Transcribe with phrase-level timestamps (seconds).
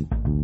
[0.00, 0.40] ム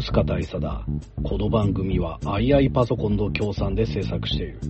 [0.00, 0.84] スカ大佐だ。
[1.22, 4.60] この番組は II パソコンの協賛で制作している。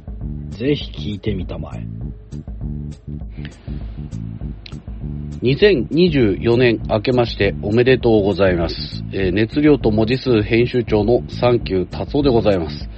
[0.51, 1.87] ぜひ聞いてみたまえ。
[5.43, 8.77] 2024年明けましておめでとうございます。
[9.13, 12.89] えー、熱量と文字数編集長のサンキュー達夫でございます。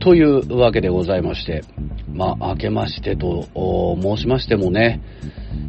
[0.00, 1.62] というわけでございまして、
[2.12, 3.48] まあ、明けましてと
[4.02, 5.00] 申しましてもね、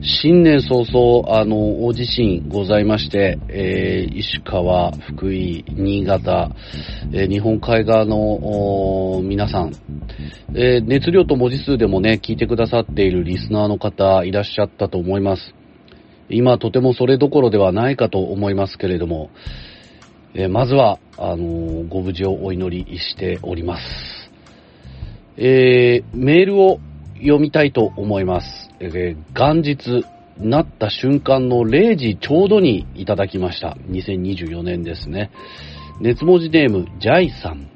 [0.10, 6.52] 新年早々、あの、大地震ございまして、えー、石川、福井、新潟、
[7.12, 9.74] えー、日本海側の皆さん、
[10.56, 15.54] えー、熱量と文字数でもね、聞いてくださっているリスナーの方いらっしゃったと思います。
[16.30, 19.30] 今とてもそれどころではないかと思いますけれども、
[20.34, 24.32] えまずは、あのご無事をお祈りしております。
[25.36, 26.80] えメールを
[27.20, 28.70] 読みたいと思います。
[28.80, 30.06] えー、元日、
[30.40, 33.78] なった瞬間の0時ちょうどにいただきました。
[33.90, 35.32] 2024年ですね。
[36.00, 37.70] 熱文字ネーム、ジャイさん。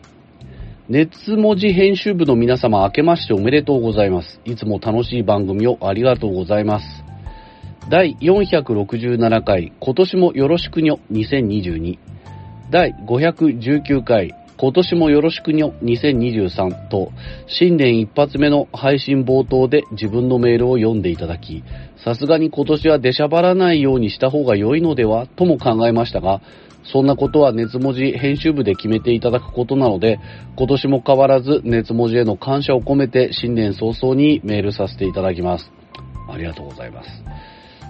[0.90, 4.42] 熱文字編集部の皆様、明けましておめでとうございます。
[4.46, 6.86] いつも楽しい番組をありがとうございます。
[7.90, 11.98] 第467回、今年もよろしくにょ2022。
[12.70, 17.12] 第519回、今年もよろしくにょ2023と、
[17.48, 21.64] 新年一発目の配信冒頭で自分のメールを読んでいただき、
[22.06, 26.42] さすがに今年は出しゃばらないようにした方が良いのではとも考えましたが、
[26.84, 30.20] そんなことは熱文字編集部で決めていただくことなので、
[30.56, 35.72] 今年も変わらず熱文字への感謝を込めて新年早々にメールさせていただきます。
[36.30, 37.10] ありがとうございます。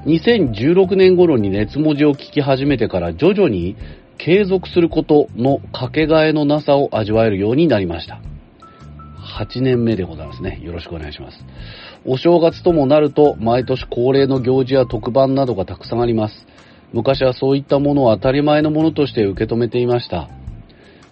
[0.06, 3.76] 2016年頃に熱文字を聞き始めてから徐々に
[4.24, 8.22] 継続することのかけがえのなさを味わえるようになりました。
[9.40, 10.60] 8年目でございますね。
[10.62, 11.44] よろしくお願いします。
[12.06, 16.46] お正月ともなると、毎年恒例の行事や特番などがたくさんあります。
[16.94, 20.30] 昔はそういったものを当たり前のものとして受け止めていました。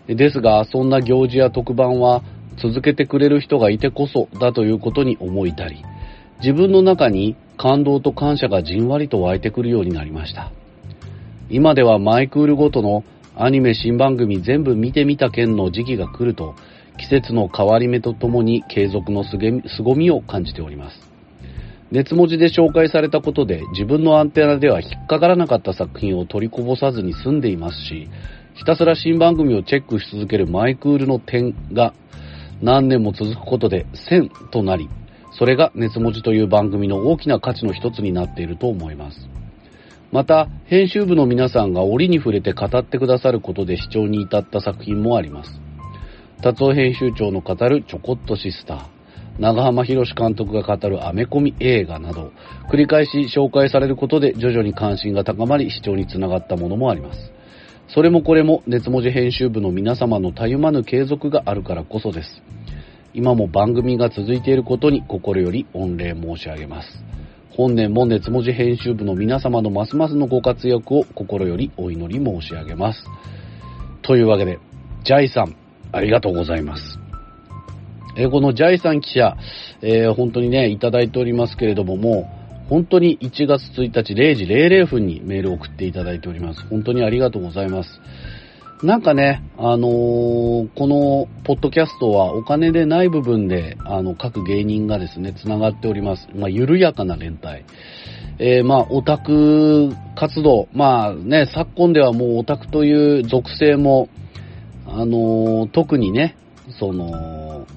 [0.07, 2.21] ですが、そんな行事や特番は、
[2.57, 5.83] 続けてくれる人がいてこそだということに思いたり、
[6.41, 10.51] 自分の中に感動と感謝がじんわりと湧いてくるようになりました。
[11.51, 13.03] 今ではマイクールごとの
[13.35, 16.53] アニメ新番組全部見てみた件の時期が来ると、
[16.99, 21.09] 季節の変わり目とともに継続の凄みを感じております。
[21.91, 28.09] 熱文字で紹介されたことで自分のアンテナでは引っかからなかった作品を取りこぼさずに済んでいますし、
[28.53, 31.95] ひたすら新番組をチェックし続けるマイクールの点が
[32.61, 34.87] 何年も続くことで1000となり、
[35.31, 39.28] それが熱文字という番組の大きな価値の一つになっていると思います。
[40.11, 45.61] また、編集部の皆さんが折に触れて語ってくださることで視聴に至った作品もあります。
[46.41, 48.79] 達夫編集長の語るちょこっとシスター、
[49.39, 52.31] 長浜博監督が語るアメコミ映画など、
[52.71, 57.31] 繰り返し紹介されることで徐々に関心が高まり視聴につながったものもあります。
[57.87, 62.41] それもこれも熱文字編集部の皆様のたゆまぬ継続があるからこそです。
[63.13, 67.03] 今も番組が続いていることに心より御礼申し上げます。
[67.59, 73.03] 本年も熱文字編集部の皆様のますますのご活躍を心よりお祈り申し上げます。
[74.01, 74.59] というわけで、
[75.03, 75.57] ジャイさん、
[75.91, 76.97] ありがとうございます。
[78.15, 79.35] え、このジャイさん記者、
[79.81, 82.31] えー、本当にね、いただいておりますけれどもも
[82.65, 86.65] う、本当に1月1日0時00分にメールを送っていただいております。
[86.69, 87.99] 本当にありがとうございます。
[88.81, 96.29] なんかね、あのー、このポッドキャストはお金でない部分で、あの、各芸人がですね、繋がっております。
[96.33, 97.65] まあ、緩やかな連帯。
[98.39, 100.69] えー、まあ、オタク活動。
[100.71, 104.07] まあね、昨今ではもうオタクという属性も、
[104.87, 106.37] あのー、特にね、
[106.79, 107.67] その、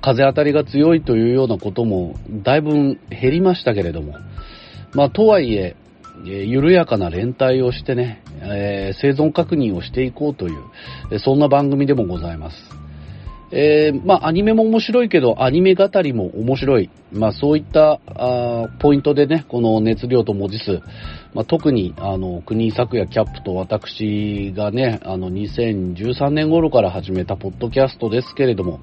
[0.00, 4.14] 風当たりが強いというようなことも、だいぶ減りましたけれども、
[4.94, 5.76] まあ、とはいえ、
[6.26, 10.58] え緩やかな連帯をしてね、えー、生存確認をしていこうという、
[11.12, 12.78] えそんな番組でもございます。
[13.50, 16.90] えー、まあ、アニメも面白いけど、アニメ語りも面白い。
[17.12, 20.80] まあ、そういったあポイントでね、この熱量と文字数、
[21.32, 28.80] まあ、特に、あの、国作也キャップと私がね、あの、2013年頃から始めたポッドキャストですけれども、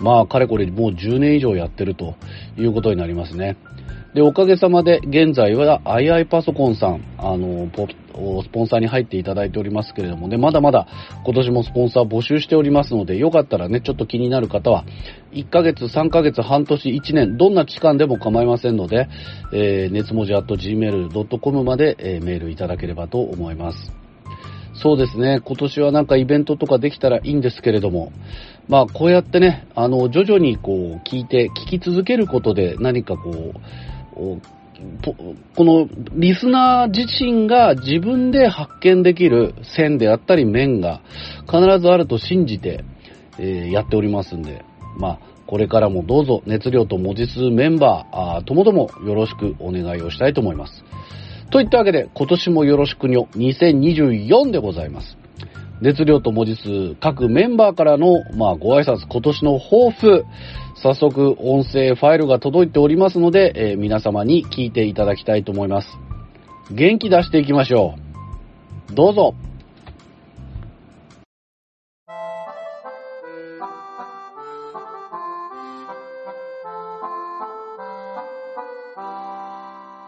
[0.00, 2.14] まあ、かれこれもう10年以上やってると
[2.58, 3.56] いうことになりますね。
[4.14, 7.86] で、おかげさまで現在は II パソコンさん、あの、ポ
[8.42, 10.88] スポンサーに入っていただいておりますけれどもね、まだまだ
[11.24, 14.84] 今年もスポンサー募集しておりますので、よかったらね、ちょっと気になる方は、
[15.32, 19.08] 1ヶ月、3ヶ月、半年、1年、どんな期間でも構いませんので、
[19.52, 23.92] えー、熱文字 .gmail.com まで、えー、メールいただければと思います。
[24.74, 28.12] そうですね、今年はなんかイベントとかできたらいいんですけれども、
[28.66, 33.60] まあこうやってね、あの、徐々にこう聞いて、聞き続けることで何かこう、
[35.56, 41.02] このリスナー自身が自分で発見できる線であったり面が
[41.46, 42.84] 必ずあると信じて、
[43.38, 44.64] えー、やっておりますんで、
[44.98, 50.84] まあ、これからもどうぞ熱量と文字数メンバーともどもよろしくお願いをしたいと思います。
[51.50, 55.19] といったわけで今年もよろしくにょ2024でございます。
[55.80, 60.24] 熱量と文字数各メンバーからの、まあ、ご挨拶今年の抱負、
[60.76, 65.88] 早速音声ファイルが届いておりますので、えー、皆様に聞いていただきたいと思います。
[66.70, 67.94] 元気出していきましょ
[68.90, 68.94] う。
[68.94, 69.34] どうぞ。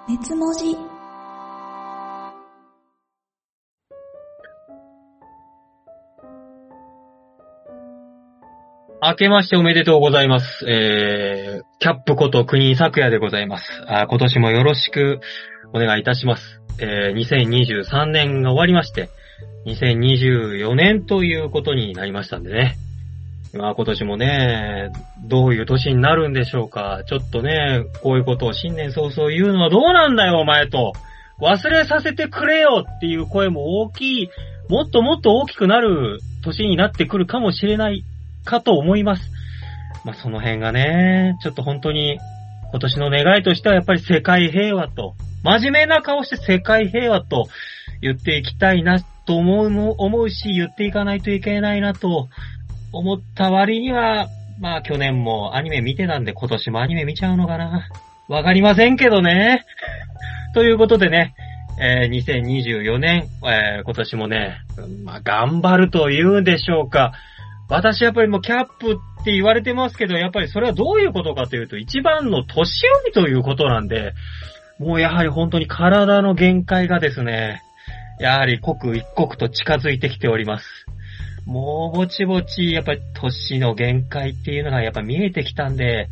[0.09, 0.92] 熱文字
[9.04, 10.64] 明けましておめでとうございます。
[10.64, 13.64] えー、キャップこと国昨夜でございます。
[13.88, 15.19] あ今年もよろしく
[15.75, 16.60] お願いいたします。
[16.78, 19.10] えー、2023年が終わりまして、
[19.66, 22.76] 2024年ということになりましたんでね。
[23.54, 24.93] まあ今年もね、
[25.25, 27.02] どういう年になるんでしょうか。
[27.08, 30.93] ちょっとね、こういうことを新年早々言うのはどうなんだよお前と。
[31.40, 34.31] 忘れさせてくれよっていう声も大きい、
[34.69, 38.04] もっともっと大きくなる年になってくるかもしれない
[38.44, 39.31] かと思います。
[40.05, 42.19] まあ、その辺がね、ちょっと本当に
[42.71, 47.47] 今年の願いとしてはやっぱり世界平和と、真面目な顔して世界平和と
[48.00, 52.29] 言っていきたいなと思う思うし、言っていかないといけないなと
[52.93, 54.29] 思った割には、
[54.61, 57.88] まあ去年もアニメ見てたんで今年もアニメ見ちゃうのかな。
[58.29, 59.65] わかりませんけどね。
[60.55, 61.35] ということでね、
[61.81, 64.59] えー、2024年、えー、今年もね、
[65.05, 67.12] まあ頑張ると言うんでしょうか。
[67.73, 74.13] 私やっぱりもうキャップって言われてますけど、やっぱりそれはどういうことかというと、一番の年寄りということなんで、
[74.79, 77.63] もうやはり本当に体の限界がですね、
[78.21, 80.67] やはり刻一刻と近づいてきております。
[81.47, 86.09] もうぼちぼち、やっぱり年の限界っていうのがやっぱ見えてきたんで、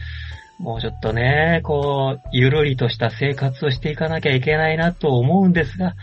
[0.58, 5.94] もうちょっとね、こう、ゆるりとした生活をしていかなきゃいけないなと思うんですが、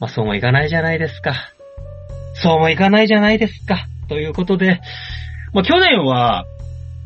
[0.00, 1.34] まあそうもいかないじゃないですか。
[2.34, 3.88] そうもいかないじゃないですか。
[4.12, 4.82] ということで、
[5.54, 6.44] まあ、去年は、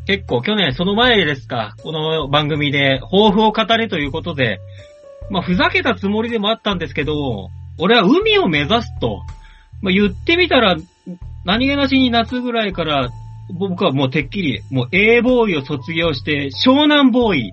[0.07, 4.59] 結構去年その前ですか、この番組で抱負を語れということで、
[5.31, 7.49] まあ、ふざけたつもりでもあったんですけど、
[7.79, 9.21] 俺は海を目指すと、
[9.83, 10.75] まあ、言ってみたら、
[11.45, 13.09] 何気なしに夏ぐらいから、
[13.57, 17.53] 僕はもうてっきり、もう A ボーイを卒業して、湘南ボーイ、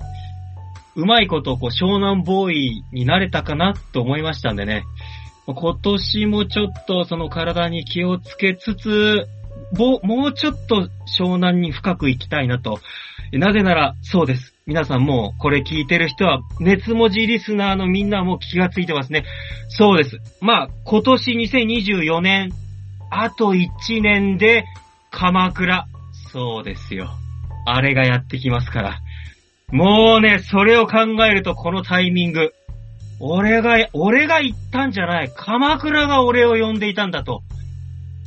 [0.95, 4.83] うまいことこう湘南ボーイになれたかなと思いましたんでね。
[5.45, 9.27] 今年もちょっとその体に気をつけつつ、
[9.77, 10.87] もうちょっと
[11.19, 12.79] 湘南に深く行きたいなと。
[13.31, 14.53] なぜなら、そうです。
[14.65, 19.25] 皆さんもうこれ聞いてる人は、熱文字リスナーのみんなも気がついてますね。
[19.69, 20.19] そうです。
[20.39, 22.51] まあ、今年2024年、
[23.09, 23.67] あと1
[24.01, 24.65] 年で
[25.11, 25.87] 鎌倉。
[26.31, 27.09] そうですよ。
[27.65, 28.99] あれがやってきますから。
[29.71, 32.53] もうね、それを考えるとこのタイミング。
[33.19, 35.31] 俺が、俺が言ったんじゃない。
[35.35, 37.41] 鎌倉が俺を呼んでいたんだと。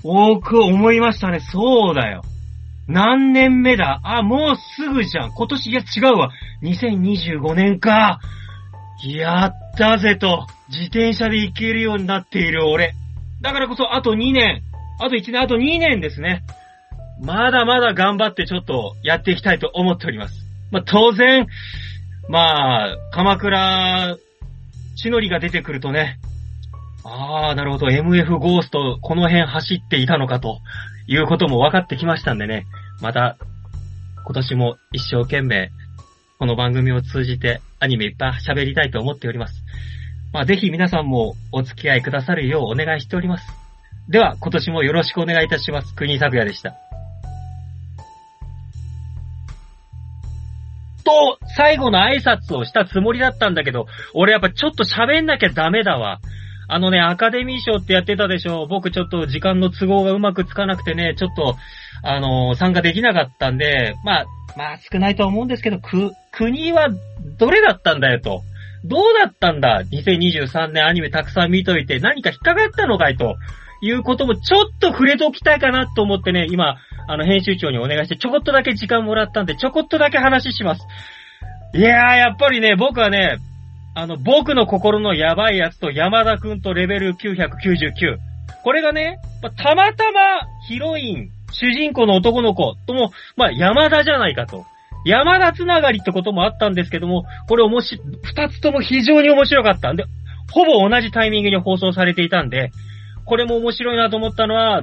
[0.08, 1.40] 多く思いましたね。
[1.40, 2.22] そうだよ。
[2.88, 4.00] 何年目だ？
[4.04, 5.32] あ、もうすぐじゃん。
[5.32, 6.30] 今年、いや違うわ。
[6.62, 8.20] 2025年か。
[9.04, 10.46] やったぜと。
[10.68, 12.94] 自転車で行けるようになっている俺。
[13.40, 14.62] だからこそ、あと2年。
[15.00, 16.42] あと1年、あと2年ですね。
[17.20, 20.34] まだまだ頑張ってちょっとやっていきたいと思っております。
[20.70, 21.46] まあ、当然、
[22.28, 24.16] まあ、鎌倉、
[24.96, 26.18] 血のりが出てくるとね、
[27.08, 27.86] ああ、なるほど。
[27.86, 30.58] MF ゴースト、この辺走っていたのかと
[31.06, 32.66] いうことも分かってきましたんでね。
[33.00, 33.36] また、
[34.25, 35.70] 今年も一生懸命、
[36.40, 39.62] この番組を通じてアニメいっぱい喋りたいと思っております。
[40.32, 43.46] まあ、ぜひ皆さんもお付き合いくださるようお願いしております。
[44.08, 45.94] では、今年もよろしくお願いいたします。
[45.94, 46.75] 国作也でした。
[51.04, 56.18] と、最後の挨拶をしたつもりだったんだけど、俺やっぱちょっと喋んなきゃダメだわ。
[56.68, 58.66] あのね、アカデミー賞ってやってたでしょ。
[58.66, 61.56] 僕ちょっと時間の都合がうまくつかなくてね、ちょっと、
[62.02, 66.88] あのー参加できなかったんで、まあ、まあ少ないと思うんですけど、く、国は
[67.38, 68.42] どれだったんだよと。
[68.85, 73.37] どうだったんだ ?2023 年アニメたくさん見といて何か引っかかったのかいと。
[73.82, 76.76] いうこともちょっと触れておきたいかなと思ってね、今、
[77.08, 80.82] あの、編集長にお願いして、ちょこっとだけ時間もらったんで、ちょこっとだけ話します。
[81.75, 83.37] いやー、やっぱりね、僕はね、
[83.96, 88.18] あの、僕の心のやばいやつと山田くんとレベル999。
[88.62, 90.20] これがね、またまたま
[90.68, 94.66] ヒロイン、主人公の男の子とも、まあ、山田じゃないかと。
[95.06, 100.04] 山田つながりってこともあったんですけども、これ面白、二つとも非常に面白かったんで、
[100.52, 102.72] ほぼ同じタイミングに放送されていたんで、
[103.24, 104.82] これも面白いなと思ったのは、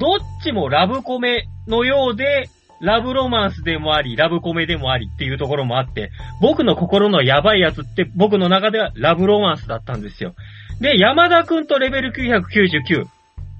[0.00, 2.48] どっちもラブコメのようで、
[2.82, 6.10] ラブロマンスでもあり、ラブコメでもありっていうところもあって、
[6.40, 10.34] 僕の心のやばいやつって僕の中ではラブロマンスだったんですよ。
[10.80, 13.06] で、山田くんとレベル999。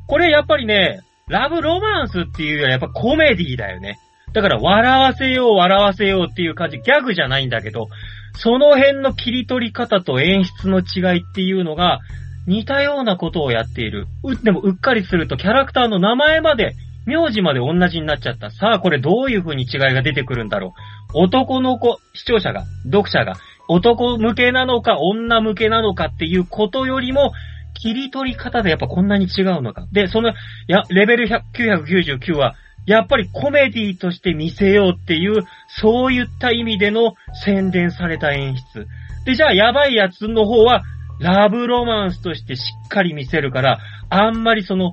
[0.09, 3.99] これやっぱりね、ラブロマンスっていうよりはやっぱコメディだよね。
[4.33, 7.89] だから笑わせよう笑わせようっていう感じ、ギャグじゃないんだけど、
[8.35, 12.01] その辺の切り取り方と演出の違いっていうのが、
[12.47, 14.09] 似たようなことをやっている。
[14.25, 16.75] う、でもうっかりするとキャラクターの名前まで、
[17.07, 18.51] 名字まで同じになっちゃった。
[18.51, 20.75] さあ、これどういう風に違いが出てくるんだろ
[21.15, 21.25] う。
[21.25, 23.35] 男の子、視聴者が、読者が、
[23.69, 27.33] 男向けなのか女向けなのかっていうことよりも、
[27.75, 29.87] 切り取り方でやっぱこんなに違うのか。
[29.93, 30.33] で、その、
[30.69, 32.55] や、レベル999は、
[32.87, 38.87] やっぱりコメディとして見せようっていう、そういった意味での宣伝された演出。
[39.25, 40.83] で、じゃあやばいやつの方は、
[41.21, 43.79] ラブロマンスとしてしっかり見せるから、
[44.11, 44.93] あんまりその、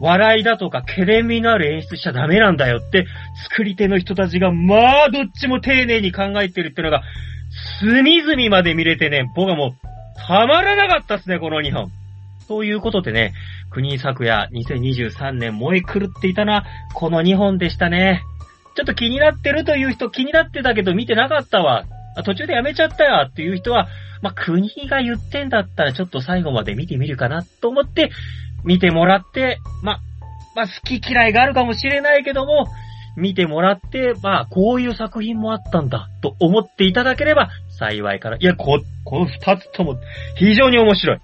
[0.00, 3.06] 笑いだとか、ケレミのある演出しちゃダメなんだよって、
[3.50, 7.02] 作り手の人たちが、まあ、どっちも丁寧に考えてるってのが、
[7.80, 9.72] 隅々まで見れてね、僕はもう、
[10.26, 11.90] たまらなかったっすね、この2本。
[12.46, 13.34] ということでね、
[13.70, 16.64] 国井昨夜2023年燃え狂っていたのは、
[16.94, 18.22] この2本でしたね。
[18.74, 21.84] ちょっと気になってるという人、気になってたけど見てなかったわ。
[22.24, 23.88] 途中でやめちゃったよっていう人は、
[24.22, 28.10] まあ、国が言ってんだったらちょっと最後まで見てみるかなと思って、
[28.64, 29.98] 見てもらって、ま、
[30.54, 32.66] まあ、好き嫌いがあるかもしれないけども、
[33.16, 37.48] 見てもらって、まあ、こういう作品もあったんだ、と思っていただければ
[37.78, 38.36] 幸いから。
[38.38, 39.96] いや、こ、この二つとも
[40.36, 41.18] 非常に面白い。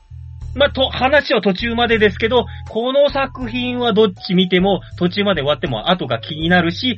[0.56, 6.96] まあ、と、話は途中までですけど、この作品はどっち見ても、途中まで終わっても後が気になるし、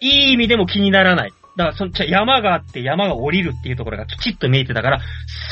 [0.00, 1.32] いい意味でも気にならない。
[1.56, 5.00] だから、その、じゃ山があって山が降りるっていうところがきちっと見えてたから、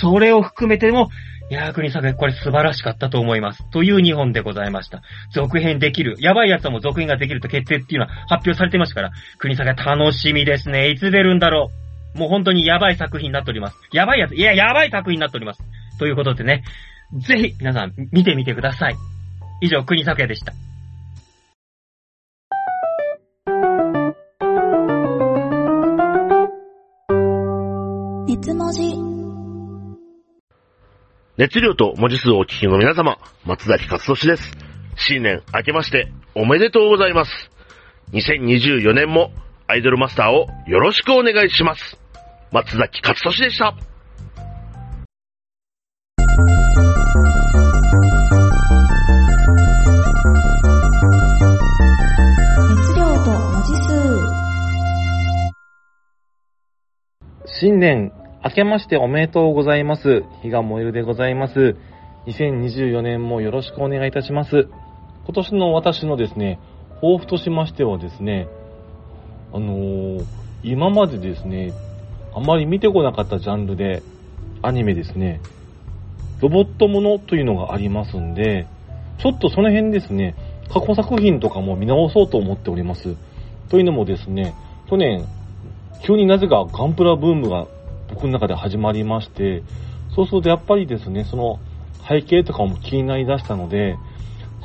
[0.00, 1.11] それを含めても、
[1.55, 3.71] いやー、国作これ素晴らしかったと思います。
[3.71, 5.03] という2本でございました。
[5.33, 6.17] 続編できる。
[6.19, 10.91] やばいやつも続編ができると決定っていうのは発表されてましたから、国作楽しみですね。
[10.91, 11.71] いつ出るんだろ
[12.17, 12.19] う。
[12.19, 13.77] もう本当にやばい作品になっております。
[13.93, 15.61] やばいやつ、いや、やばい作品になっております。
[16.01, 16.65] ということでね、
[17.19, 18.97] ぜひ皆さん見てみてください。
[19.61, 20.53] 以上、国作でした。
[28.27, 29.04] 熱文字
[31.37, 34.57] 熱量と文字数をお聞きの皆様、松崎勝利です。
[34.97, 37.50] 新年明けましておめでとうございます。
[38.12, 39.33] 2024年も
[39.67, 41.99] アイドルマスターをよろしくお願いします。
[42.53, 43.75] 松崎勝利でした。
[52.71, 53.99] 熱量と文字数
[57.61, 58.12] 新年、
[58.45, 60.23] 明けましておめでとうございます。
[60.43, 61.77] 日が燃えるでございます。
[62.27, 64.69] 2024年もよろしくお願いいたします。
[65.25, 66.61] 今年の私のですね、
[66.97, 68.47] 抱負としましてはですね、
[69.51, 70.27] あのー
[70.63, 71.73] 今までですね、
[72.35, 74.03] あまり見てこなかったジャンルで、
[74.61, 75.41] アニメですね、
[76.43, 78.67] ロボットものというのがありますんで、
[79.19, 80.35] ちょっとその辺ですね、
[80.71, 83.17] 過去作品とかも見直そうと思っております。
[83.71, 84.55] というのもですね、
[84.87, 85.25] 去年、
[86.03, 87.67] 急になぜかガンプラブームが
[88.09, 89.63] 僕の中で始まりまして、
[90.15, 91.59] そうするとやっぱりですね、その
[92.09, 93.97] 背景とかも気になりだしたので、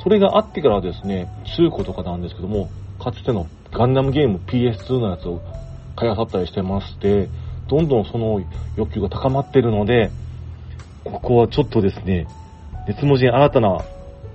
[0.03, 1.27] それがあってからですね、
[1.58, 2.69] 中古とかなんですけども、
[3.00, 5.41] かつてのガンダムゲーム PS2 のやつを
[5.96, 7.29] 買い漁ったりしてまして、
[7.67, 8.41] どんどんその
[8.75, 10.12] 欲求が高まってるので、
[11.03, 12.27] ここはちょっとですね、
[12.88, 13.79] 熱文字に新たな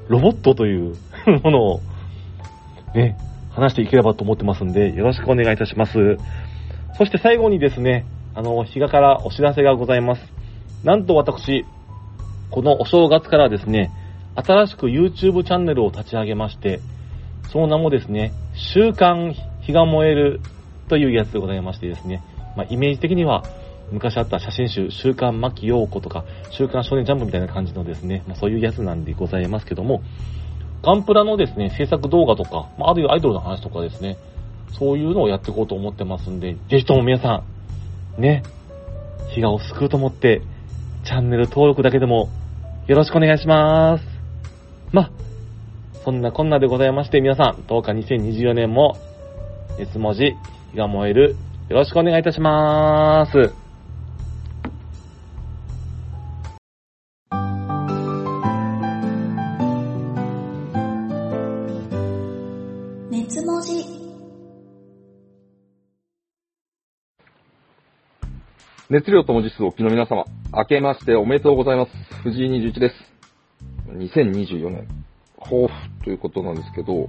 [0.09, 0.97] ロボットという
[1.43, 1.81] ものを
[2.95, 3.17] ね、
[3.51, 6.19] 話していければと思ってますんで、よろしくお願いいたします。
[6.97, 10.33] そして最後にですね、あの、比嘉からお知らせがございます。
[10.83, 11.65] なんと私、
[12.51, 13.91] このお正月からですね、
[14.35, 16.81] 新しく YouTube チャンネルを立ち上げまして、
[17.51, 20.41] その名もですね、週刊日が燃える
[20.89, 22.23] というやつでございましてですね、
[22.57, 23.45] まあ、イメージ的には、
[23.93, 30.03] 昔あった写真集、週刊牧陽子とか、週刊少年ジャンプみたいな感じのですね、まあ、そういうやつなんでございますけども、
[30.83, 34.17] ガンプラのですね、制作動画とか、まあ、あるいはアイドルの話とかですね、
[34.73, 37.54] そういうのをやっていこうと思ってますんで、ぜひとも皆さん、
[38.19, 38.43] ね、
[39.35, 40.43] 日がを救うと思って、
[41.05, 42.31] チャンネル登録だけでも
[42.87, 44.05] よろしくお願いします。
[44.93, 45.11] ま、
[46.05, 48.97] そんなこんなでございまして、皆さん、10日2024年も、
[49.79, 50.35] 熱文字、
[50.73, 51.37] 日が燃える、
[51.69, 53.64] よろしくお願いいたします。
[68.95, 71.91] 熱量と文字数お聞きの皆様、明けましておめでとうございます。
[72.23, 72.95] 藤井21です。
[73.89, 74.87] 2024年、
[75.37, 75.69] 抱負
[76.05, 77.09] ということなんですけど、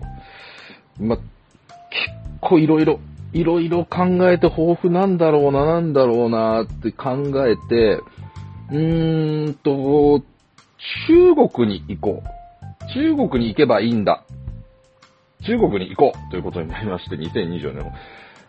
[0.99, 1.27] ま、結
[2.41, 2.99] 構いろいろ、
[3.33, 8.01] いろいろ考えて抱負なんだろうな、なんだろうなって考えて、
[8.71, 10.23] うーんと、
[11.07, 12.93] 中国に行こう。
[12.95, 14.25] 中国に行けばいいんだ。
[15.45, 17.91] 中国に行こうということになりまして、2024年も。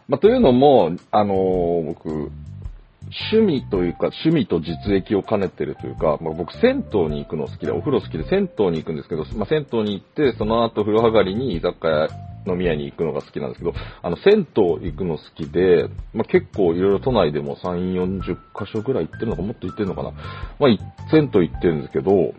[0.09, 2.31] ま、というのも、あのー僕、
[3.33, 12.09] 趣味というか、趣味と実益を兼ねてるというか、まあ、僕、銭湯に行くの好きで、お風呂好きで銭湯に行くんですけど、まあ、銭湯に行って、その後風呂上がりに居酒屋
[12.47, 20.11] 飲み屋に行くのが好きなんですけど、あの、銭湯行くの好きで、まあ、結構いろいろ都内でも3、40箇所ぐらい行ってるのか、もっと行ってるのかな。
[20.59, 22.35] まあ、銭湯行ってるんですけど、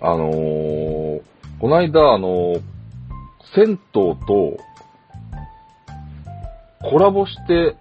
[0.00, 1.22] あのー
[1.60, 2.62] この間、あのー
[3.54, 4.16] 銭湯と
[6.82, 7.76] コラボして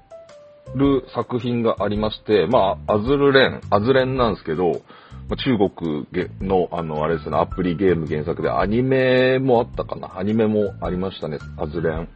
[0.76, 4.82] る作品がありまして、まあ、アズルレン、アズレンなんですけど、
[5.30, 6.08] ま、中国
[6.42, 12.08] の、あの、あれですね、アプリゲーム原作でアニメもあったかなアニメもありましたね、アズレン。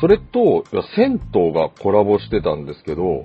[0.00, 0.64] それと、
[0.96, 3.24] 銭湯がコラボしてたんですけど、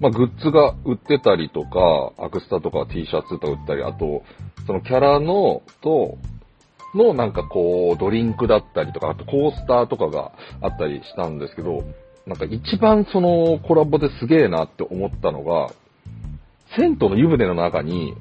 [0.00, 4.22] まあ、グッズが売ってたりとか、アクスタとか T シャツとか売ったり、あと、
[4.66, 6.18] そのキャラの、と、
[6.94, 11.82] のなんかこう、ドリンクだったりとか、あとコースターとかがあったりしたんですけど、
[12.26, 15.68] なんか一番そのコラボですげえなって思ったのが、
[16.76, 18.14] 銭湯の湯船の中に、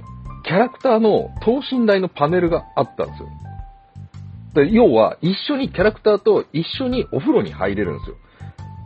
[0.45, 3.29] キャラクターの等身大のパネルがあったんですよ。
[4.55, 8.17] で要は、一緒にキャラクターと一緒にお風呂に入れるんですよ。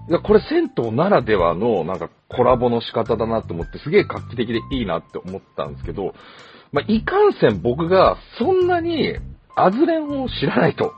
[0.10, 6.14] やこれ銭湯ならではのなんかコラボの仕方だなと思ってすげえ画期的でいいなって思ったんですけど、
[6.72, 9.16] まあ、いかんせん僕がそんなに
[9.56, 10.94] アズレンを知らないと。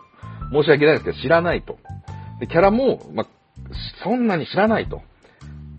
[0.51, 1.77] 申し訳ないですけど知らないと。
[2.39, 3.27] で、キャラも、まあ、
[4.03, 5.01] そんなに知らないと。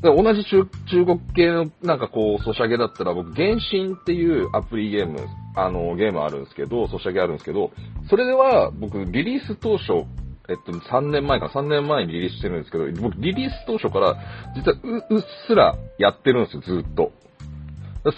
[0.02, 7.70] で同じ中中国系のなんかこう、ソシャゲだったら僕、原神っていうアプリゲーム、あの、ゲームあるんですけど、ソシャゲあるんですけど、
[8.08, 10.06] それでは僕、リリース当初、
[10.48, 14.16] えっと、3年前か、3年前にリリースしてるんですけど、僕、リリース当初から、
[14.56, 17.12] 実はう、うっすらやってるんですよ、ずっと。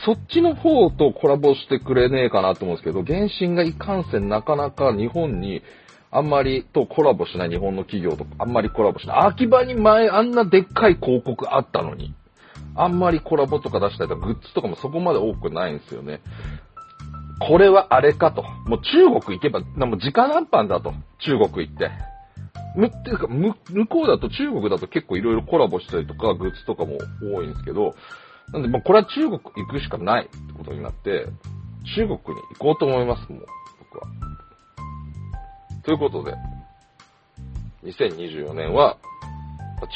[0.04, 5.62] そっちの方とコラボしてくれねえかなと思うんですけど、原神がいかんせんなかなか日本に
[6.14, 9.16] あんまりとコラボしない日本の企業とかあんまりコラボしない。
[9.28, 12.14] 秋葉に前あんなでっかい広告あったのに、
[12.76, 16.20] あんまりコラボとか出したりとかグッズとかもそこまで多くないんですよね。
[17.48, 18.42] これはあれかと。
[18.66, 20.92] もう中国行けば、なもう直談判だと。
[21.18, 21.90] 中国行って。
[22.76, 26.98] む、っていうか、む、向こうだと中国だと結構いろいろコラボしたりとか、グッズとかも
[27.34, 27.94] 多いんですけど、
[28.52, 31.26] なんで、まあ、これは中国行くしかないってことになって、
[31.96, 33.46] 中国に行こうと思います、もう、
[33.90, 34.06] 僕は。
[35.84, 36.32] ということで、
[37.82, 38.96] 2024年は、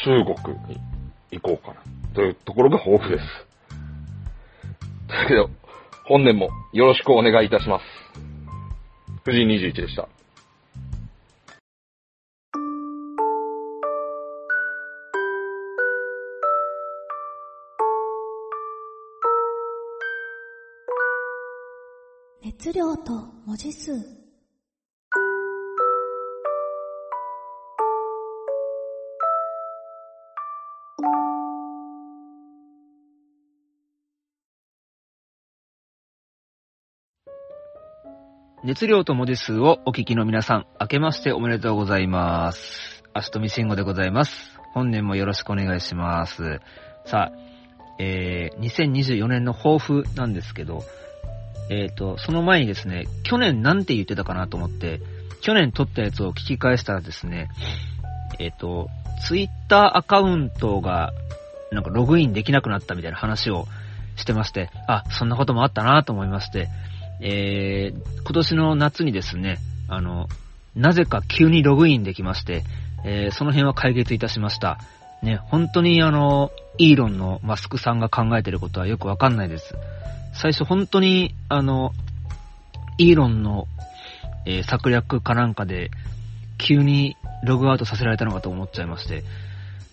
[0.05, 0.81] 中国に
[1.31, 1.81] 行こうかな、
[2.13, 3.25] というところが抱負です。
[5.07, 5.59] というわけで、
[6.07, 7.85] 本年もよろしくお願いいたします。
[9.25, 10.09] 藤井21でした。
[22.43, 23.13] 熱量と
[23.47, 24.26] 文字数
[38.67, 43.05] 熱量と文字数をお聞きの皆さん、明けましておめでとうございます。
[43.15, 44.59] 明日み信吾でございます。
[44.75, 46.59] 本年もよろしくお願いします。
[47.05, 47.33] さあ、
[48.01, 50.83] えー、2024年の抱負なんですけど、
[51.71, 55.01] えっ、と、その前にですね、去年なんて言ってたかなと思って、
[55.43, 57.49] 去年撮ったやつを聞き返したらですね、
[58.41, 58.89] えっ、と、
[59.29, 61.13] ツイッターアカウントが、
[61.71, 63.69] なんかログインできなくなったみたいな話を
[64.17, 66.69] してまして、あ、そんなこともあったなと思いまして、
[67.21, 70.29] えー、今年の夏にですね、あの、
[70.75, 72.65] なぜか急にログインできまして、
[73.05, 74.79] えーその辺は解決いたしました。
[75.23, 79.75] ね、本当にあの、イーロンのマスクさんが考えてることはよくわかんないです。
[80.35, 81.93] 最初本当に、あの、
[82.99, 83.67] イーロンの、
[84.45, 85.91] えー策略かなんかで、
[86.59, 89.25] 急にログアウトさせられたのかと思っちゃいまして、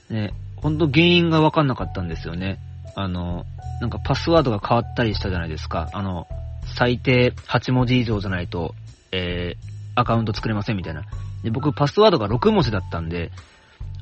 [0.09, 2.59] ね、本当原因がわかんなかったんですよね。
[2.95, 3.45] あの、
[3.81, 5.89] なんかパスワードが変わったりしたじゃないですか。
[5.93, 6.27] あの、
[6.75, 8.75] 最低8文字以上じゃないと、
[9.11, 11.03] えー、アカウント作れませんみたいな。
[11.43, 13.31] で、僕パスワードが6文字だったんで、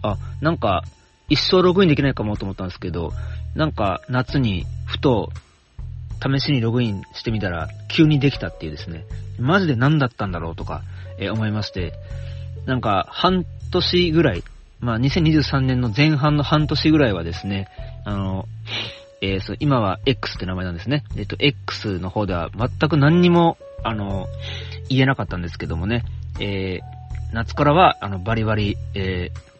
[0.04, 0.84] あ、なんか、
[1.30, 3.14] 一生ログインできないかもと思ったんですけど、
[3.56, 5.32] なんか夏にふと
[6.22, 9.06] 試しにログインしてみたら急にできたっていうですね、
[9.40, 10.82] マジで何だったんだろうとか、
[11.18, 11.94] えー思いまして、
[12.66, 14.44] なんか半年ぐらい、
[14.82, 17.70] まあ2023年の前半の半年ぐらいはですね、
[18.06, 18.46] あの、
[19.22, 21.04] えーそう今は X って名前なんですね。
[21.16, 24.28] えっと、X の方では全く何にも、あの、
[24.90, 26.04] 言えなかったんですけどもね、
[26.40, 27.02] えー
[27.34, 29.52] 夏からは、あの、バリバリ、えー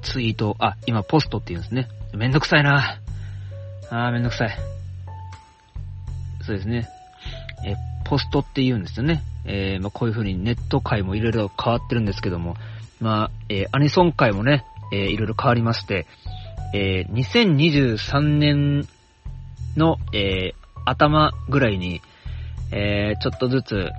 [0.00, 1.88] ツイート、あ、今ポストって言うんですね。
[2.14, 3.00] めんどくさいな
[3.90, 4.56] あーめんどくさい。
[6.42, 6.88] そうですね。
[7.66, 7.76] えー
[8.08, 9.22] ポストって言うんですよね。
[9.44, 12.54] えーまあ、こういう風にネット界もいろいろ変わってるんですけども、
[13.00, 16.06] まあ、えーアニソン界もね、えーいろいろ変わりまして、
[16.72, 18.88] えー2023年
[19.78, 22.00] の、えー頭ぐらいに、
[22.72, 23.90] えーちょっとずつ、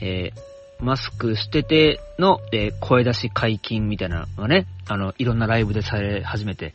[0.00, 0.52] えー
[0.84, 6.74] マスクしてての、えー声出し解禁みたいなのがね、あの、いろんなライブでされ始めて、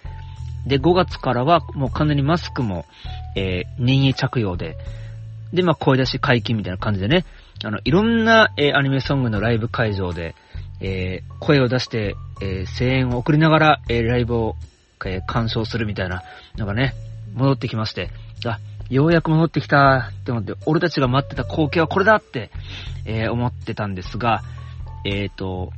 [0.66, 2.86] で、5月からはもう完全にマスクも、
[3.36, 4.78] えー任意着用で、
[5.54, 7.26] で、まあ、声出し解禁みたいな感じでね、
[7.64, 10.36] あの、いろんな、えーアニメソングのライブ会場で、
[10.80, 14.56] えー声を出して、えー声援を送りながら、えーライブを、
[15.06, 16.24] えー鑑賞するみたいな
[16.58, 16.94] のがね、
[17.34, 18.10] 戻ってきまして、
[18.46, 22.52] あ、ようやく戻ってきたって思って、俺たちが待ってた光景はこれだって、
[23.06, 24.44] えー思ってたんですが、
[25.06, 25.72] えっ、と、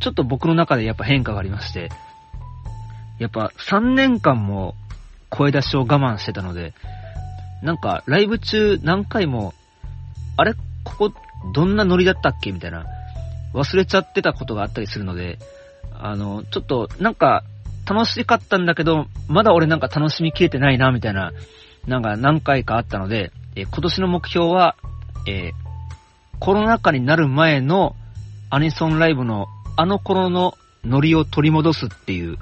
[0.00, 1.90] ちょっと僕の中でやっぱ変化がありまして、
[3.18, 4.74] やっぱ3年間も
[5.30, 6.74] 声出しを我慢してたので、
[7.62, 9.54] なんかライブ中何回も、
[10.36, 11.12] あれここ
[11.54, 12.52] どんなノリだったっけ？
[12.52, 12.86] みたいな、
[13.54, 15.38] 忘れちゃってたことがあったりするので、
[15.92, 17.42] あの、ちょっとなんか
[17.88, 21.32] 楽しかったんだけど、まだ俺なんか楽しみきれてないな、みたいな、
[21.86, 24.76] なんか何回かあったので、え今年の目標は、
[25.26, 25.66] えー
[26.38, 27.96] コロナ禍になる前の
[28.50, 30.52] アニソンライブのあの頃の
[30.84, 32.36] ノリを取り戻すっていう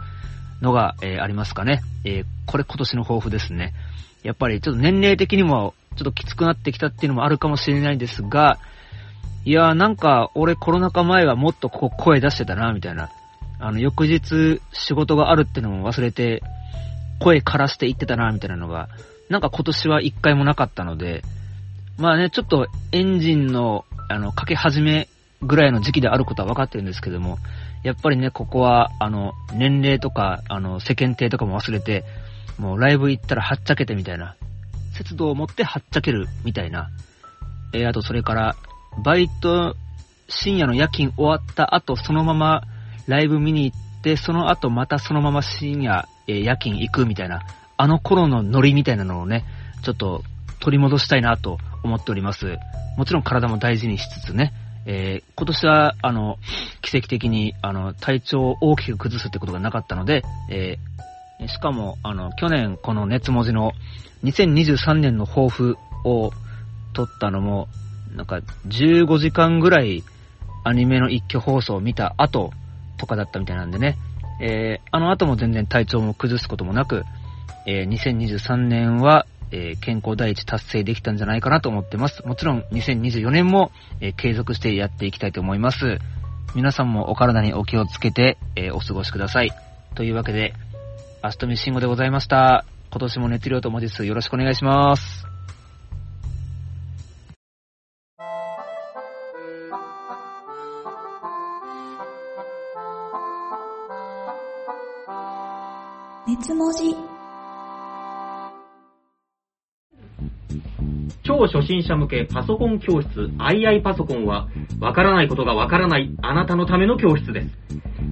[0.60, 1.82] のが、えーありますかね。
[2.04, 3.72] えーこれ今年の抱負ですね。
[4.22, 8.58] やっぱりちょっと年齢的にもちょっときつくなってきたっていうのもあるかもしれないんですが、
[9.44, 13.10] いやーなんか俺コロナ禍前はもっとここ声出してたな、みたいな。
[13.60, 16.42] あの、翌日仕事があるってのも忘れて、
[17.20, 18.88] 声枯らして言ってたな、みたいなのが、
[19.28, 21.22] なんか今年は一回もなかったので、
[21.98, 25.08] まあね、ちょっとエンジンの、あの、かけ始め
[25.42, 27.38] ぐらいの時期であることは分かってるんですけども、
[27.82, 32.04] やっぱりね、ここは、あの、年齢とか、あの、世間体とかも忘れて、
[32.58, 34.36] もうライブ行ったらはっちゃけてみたいな、
[34.94, 36.88] 節度を持ってはっちゃけるみたいな、
[37.72, 38.56] えーあとそれから、
[39.02, 39.76] バイト、
[40.28, 42.62] 深夜の夜勤終わった後、そのまま
[43.06, 47.42] ライブ見に行って、その後またそのまま深夜、えー夜勤行くみたいな、
[47.76, 49.44] あの頃のノリみたいなのをね、
[49.82, 50.22] ちょっと
[50.60, 52.58] 取り戻したいなと思っております。
[52.96, 54.52] もちろん体も大事にしつつね、
[54.86, 56.38] えー今年は、あの、
[56.80, 63.72] 奇跡的に、あの、体調を大きく崩すってことがなかったので、えーしかも、あの、去年この熱文字の
[64.22, 66.30] 2023年の抱負を
[66.92, 67.68] 撮ったのも、
[68.14, 70.04] なんか15時間ぐらい
[70.62, 72.52] アニメの一挙放送を見た後
[72.96, 73.98] とかだったみたいなんでね、
[74.40, 77.04] えーあの後も全然体調も崩すこともなく、
[77.66, 82.26] えー2023年は、えー健康第一達成できたんじゃないかなと思ってます。
[82.26, 85.98] もちろん2024年も、えー継続してやっていきたいと思います。
[86.54, 89.50] 皆さんもお体にお気をつけて、えお過ごしください。
[89.94, 90.54] というわけで、
[91.22, 92.64] アストミシンゴでございました。
[92.90, 95.33] 今年も熱量と文字数よろしくお願いします。
[111.46, 114.48] 初心者向けパソコン教室 II パソコンは、
[114.80, 117.48] わからないことがわからないあなたのための教室です。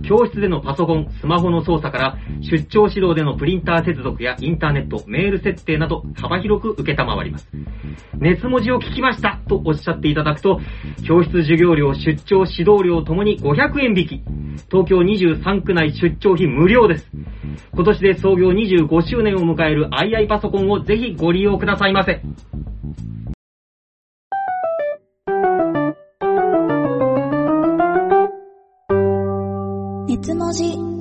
[0.02, 7.48] 教室でのパソコン、スマホの操作から、出張指導でのプリンター接続やインターネット、メール設定など幅広く受けたまわります。
[8.18, 10.60] 熱文字を聞きましたとおっしゃっていただくと、
[11.06, 14.22] 教室授業料、出張指導料ともに500円引き。
[14.70, 17.10] 東京23区内出張費無料です。
[17.74, 22.22] 今年で創業25周年を迎える II パソコンをぜひご利用くださいませ。
[30.52, 30.92] 文字。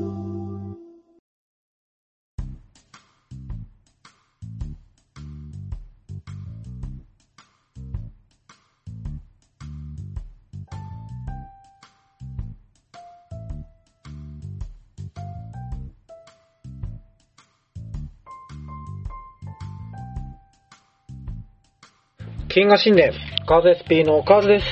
[22.47, 23.13] 金河新年、
[23.45, 24.65] カーズ SP のカーズです。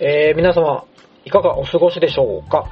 [0.00, 0.84] えー、皆様、
[1.24, 2.70] いかがお過ごしでしょうか？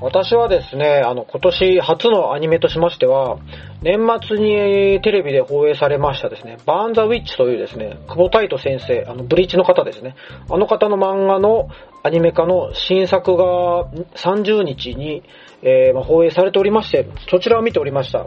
[0.00, 3.38] 私はですね、あの、今年初のアニメとしましては、
[3.82, 10.16] 年末にテレビで放映されましたですね、バーンザウィッチというですね、久保太斗先生、あの、ブリーチの方ですね。
[10.50, 11.68] あの方の漫画の
[12.02, 15.22] アニメ化の新作が30日に、
[15.62, 18.26] えー、放映されておりまして、そちらを見ておりました。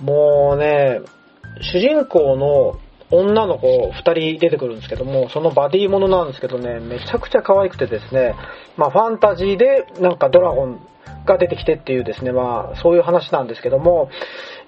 [0.00, 1.00] もうね、
[1.60, 2.78] 主人公の
[3.10, 8.34] 女の子二人出てくるんですけども、そのバディものなんですけどね、めちゃくちゃ可愛くてですね、
[8.76, 10.80] まあファンタジーでなんかドラゴン
[11.24, 14.10] が出てきてっていうですね、まあそういう話なんですけども、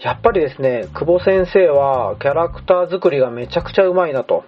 [0.01, 4.45] やっぱりですね、久保先生はキャラクター作りがめちゃくちゃうまいなと。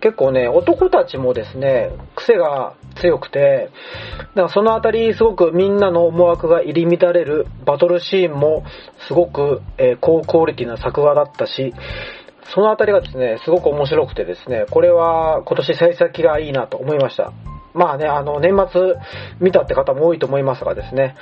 [0.00, 3.70] 結構ね、男たちもですね、癖が強くて、
[4.18, 8.62] だからそのあたりすごくみんなの思惑が入り乱れるバトルシーンも
[9.08, 11.74] すごく、えー高クオリティな作画だったし、
[12.54, 17.32] そのあたりがですね、すごく面白くてですね、これは今年幸先がいいなと思いました。
[17.76, 18.94] まあね、あの、年末
[19.38, 21.14] 見たって方も多いと思いますがですね、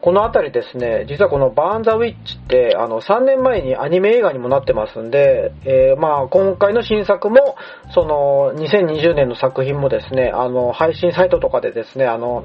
[0.00, 7.56] このあたりですね、実はこのバーンザウィッチって、あの、3年前にアニメ映画にもなってますんで、えーまあ、今回の新作も、
[7.94, 12.44] その、2020年の作品もですね、あの、配信サイトとかでですね、あの、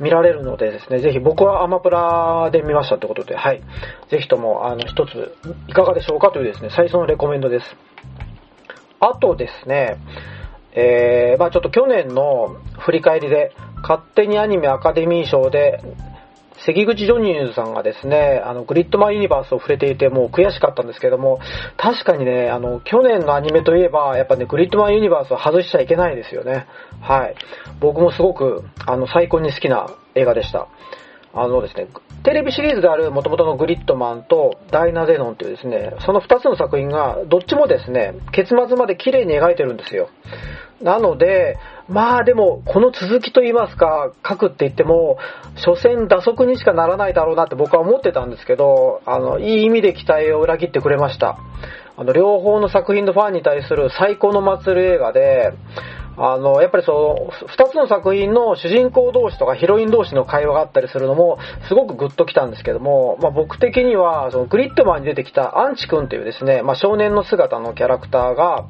[0.00, 3.62] 見られるのでですね、ぜひ僕はアマプラで見ましたってことで、はい。
[4.08, 5.34] ぜひとも、あの、一つ、
[5.68, 7.76] いかがでしょうかというですね、最初のレコメンドです。
[9.00, 9.98] あとですね、
[10.76, 15.80] えー、まあちょっと去年の振り返りで、勝手にアニメアカデミー賞で、
[16.58, 21.38] 関口ジョニーズさんがですね、あの、グリッドマンユニバースを触れていて、もう悔しかったんですけども、
[21.76, 26.66] 確かにね、あの、去年のアニメといえば、やっぱね、グリッドマンユニバースを外しちゃいけないですよね。
[27.00, 27.34] はい。
[27.80, 30.68] 僕もすごく、あの、最高に好きな映画でした。
[31.34, 31.88] あのですね、
[32.26, 40.08] テレビシリーズである元々のグリッドマンとダイナゼノンというですね、その2つの作品がどっちもですね、結末まで綺麗に描いてるんですよ。
[40.82, 41.56] なので、
[41.88, 45.18] まあでも、この続きと言いますか、書くって言っても、
[45.54, 51.38] 所詮打足にしかならないだろうなって僕は思ってたんですけど、あの、いい意味で期待を裏切ってくれました。
[51.96, 55.52] あの、両方の作品のファンに対する最高の祭り映画で、
[56.18, 68.66] あの、やっぱりそう、二つの作品の主人公同士とかヒロイン同士の会話があったりするのも、すごくグッときたんですけども、まあ僕的には、そのグリッドマンに出てきたアンチ君というですね、まあ少年の姿のキャラクターが、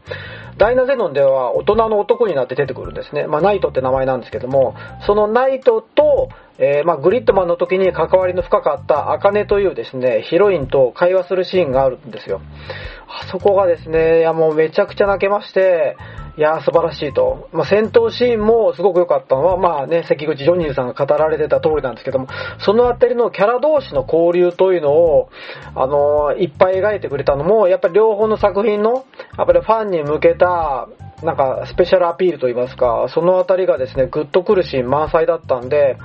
[0.57, 3.27] ダイナゼノンでは大人の男になって出てくるんですね。
[3.27, 4.75] まあナイトって名前なんですけども、
[5.07, 6.29] そのナイトと、
[6.59, 12.41] えーまあ、グリッドマンの時に関わりの深かったアカネというですね、ヒロインと会話するシーンがあるんですよ。
[13.09, 15.97] あそこがですね、いやもうめちゃくちゃ泣けまして、
[16.39, 17.49] いやー素晴らしいと。
[17.53, 25.31] まあ、戦闘シーンもすごく良かったのは、まあね、関口ジョニーさんが語られてた通りなんですけども、そのあたりのキャラ同士の交流というのを、
[25.75, 29.07] あのーいっぱい描いてくれたのも、やっぱり両方の作品の、
[29.39, 30.89] やっぱりファンに向けた、
[31.23, 35.97] なんかスペシャルアピールといいますか、そのあたりがですね、グッとくるシーン満載だったんで、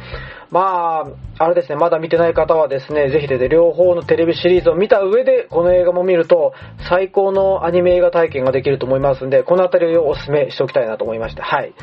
[0.52, 1.06] ま
[1.40, 6.54] あ、あれですね、まだ見てない方はですね、ぜひで両方のテレビシリーズを見た上で、この映画も見ると、
[6.90, 11.74] 最高のアニメ映画体験ができると思いますんで、このあたりをお勧めしておきたいなと思いまして、はい。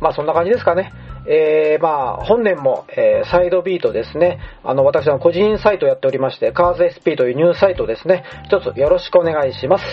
[0.00, 0.92] まあそんな感じですかね。
[1.26, 4.38] えー、まあ本年も、えーサイドビートですね。
[4.62, 8.22] あの、私は個人サイトをやっておりまして、カーズ SP というニュースサイトですね。
[8.44, 9.84] 一つよろしくお願いします。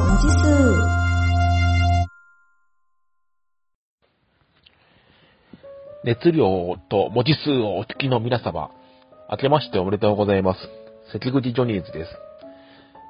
[0.00, 1.00] 文字数。
[6.04, 8.70] 熱量と文字数をお聞きの皆様、
[9.30, 10.60] 明けましておめでとうございます。
[11.12, 12.10] 関口ジョニーズです。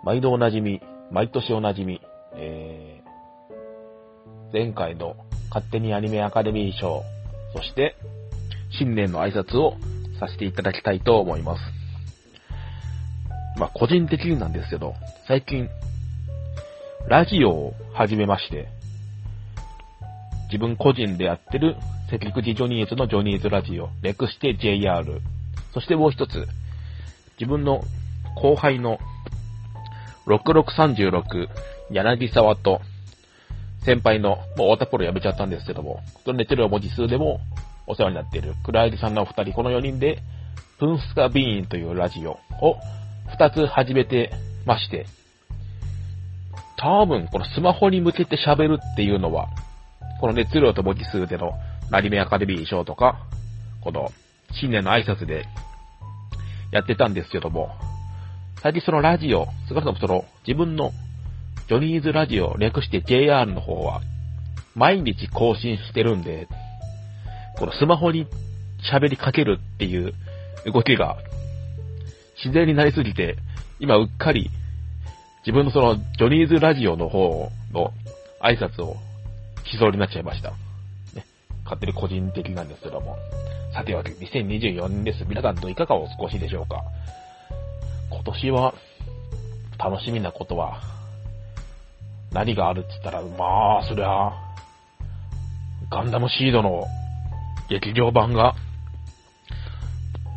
[0.04, 0.80] 毎度おなじみ、
[1.12, 2.00] 毎年おなじみ、
[2.34, 5.14] えー、前回の
[5.50, 7.04] 勝手にアニメアカデミー賞、
[7.54, 7.94] そして、
[8.76, 9.76] 新年の挨拶を
[10.18, 11.62] させていただきたいと思います。
[13.58, 14.94] まあ、個人的になんですけど、
[15.28, 15.68] 最近、
[17.08, 18.68] ラジオを始めまして、
[20.46, 21.76] 自分個人でやってる
[22.10, 25.20] 関口ジョニーズのジョニーズラジオ、略して JR。
[25.72, 26.46] そしてもう一つ、
[27.38, 27.82] 自分の
[28.36, 28.98] 後輩の
[30.26, 31.48] 6636
[31.90, 32.80] 柳沢と
[33.84, 37.40] 先輩の、もう太田プロ辞めちゃったんですけども、その熱量文字数でも
[37.86, 40.22] お世話になっている倉入さんのお二人、この4人で、
[40.78, 42.78] プンスカビーンというラジオを
[43.36, 44.32] 2つ始めて
[44.64, 45.06] まして、
[46.80, 49.48] 多分このスマホに向けて喋るっていうのは、
[50.18, 51.52] この熱量と文字数での
[51.92, 53.20] アニメアカデミー賞とか、
[53.82, 54.08] この
[54.52, 55.44] 新年の挨拶で
[56.72, 57.70] やってたんですけども、
[58.62, 60.92] 最近そのラジオ、少なくともその自分の
[61.68, 64.00] ジョニーズラジオ略して JR の方は
[64.74, 66.48] 毎日更新してるんで、
[67.58, 68.26] このスマホに
[68.90, 70.14] 喋りかけるっていう
[70.72, 71.18] 動きが
[72.42, 73.36] 自然になりすぎて、
[73.80, 74.50] 今うっかり
[75.46, 77.92] 自分のそのジョニーズラジオの方の
[78.42, 78.96] 挨拶を
[79.64, 80.50] しそうになっちゃいました。
[81.14, 81.24] ね。
[81.64, 83.16] 勝手に個人的なんですけども。
[83.72, 85.24] さては、2024年です。
[85.26, 86.82] 皆さんといかがお過ごしでしょうか
[88.10, 88.74] 今年は、
[89.78, 90.80] 楽しみなことは、
[92.32, 94.32] 何があるって言ったら、まあ、そりゃ、
[95.90, 96.84] ガンダムシードの
[97.68, 98.54] 劇場版が、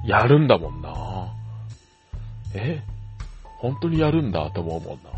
[0.06, 1.34] やるんだもんな
[2.56, 2.84] え？
[3.64, 5.10] 本当にやるんだと思うもんな。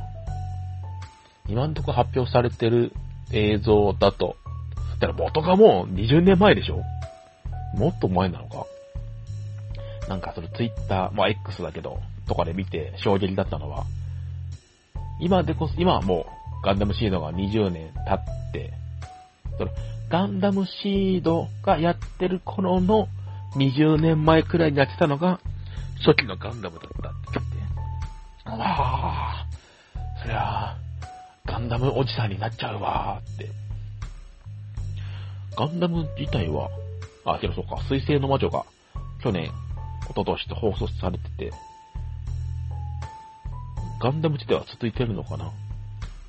[1.49, 2.93] 今んとこ発表されてる
[3.31, 4.37] 映像だと、
[4.99, 6.83] だから元がもう20年前でしょ。
[7.75, 8.67] もっと前なのか。
[10.07, 13.85] なんかそのツイッター、まあ X だけど、とかで見て衝撃だったのは、
[15.19, 16.27] 今でこそ、今はも
[16.61, 18.73] うガンダムシードが20年経って、
[19.57, 19.71] その
[20.07, 23.07] ガンダムシードがやってる頃の
[23.55, 25.39] 20年前くらいにやってたのが、
[26.05, 26.91] 初期のガンダムだっ
[27.33, 27.54] たって、
[28.45, 30.77] ああ、そりゃ、
[31.45, 33.49] ガンダムおじさんになっちゃうわーって。
[35.57, 36.69] ガンダム自体は、
[37.25, 38.65] あ、けどそうか、水星の魔女が
[39.23, 39.51] 去年、一
[40.09, 41.51] 昨年と放送されてて、
[43.99, 45.45] ガンダム自体は続いてるのかな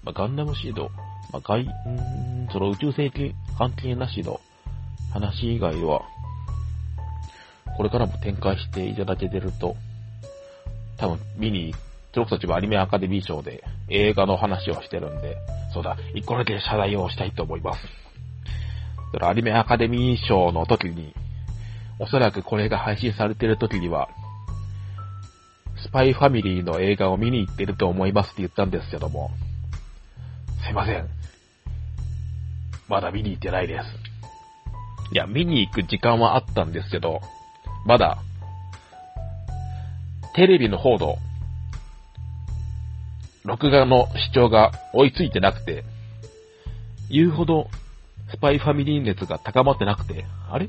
[0.03, 0.91] まあ、ガンダムシード、
[1.33, 4.41] まあ、外、んその宇宙世紀関係なしの
[5.13, 6.03] 話以外は、
[7.77, 9.77] これからも展開していただけてると、
[10.97, 11.86] 多分見に行く、
[12.17, 15.37] 僕たちはアニメアカデミー賞で映画の話をしてるんで、
[15.73, 17.81] そうだ、一個だけ謝罪をしたいと思います。
[19.21, 21.15] アニメアカデミー賞の時に、
[21.99, 24.09] おそらくこれが配信されてる時には、
[25.83, 29.31] スパイファミリーの映画を見に行ってると思いますって言ったんですけども、
[30.65, 31.07] すいません。
[32.89, 33.85] まだ見に行ってないです。
[35.13, 37.21] いや、見に行く時間はあったんですけど、
[37.85, 38.19] まだ、
[40.35, 41.17] テレビの方の、
[43.47, 45.85] 録画の視聴が追いついてなくて、
[47.09, 47.69] 言うほど、
[48.31, 50.69] スパイファミリー熱が高まってなくて、あれ？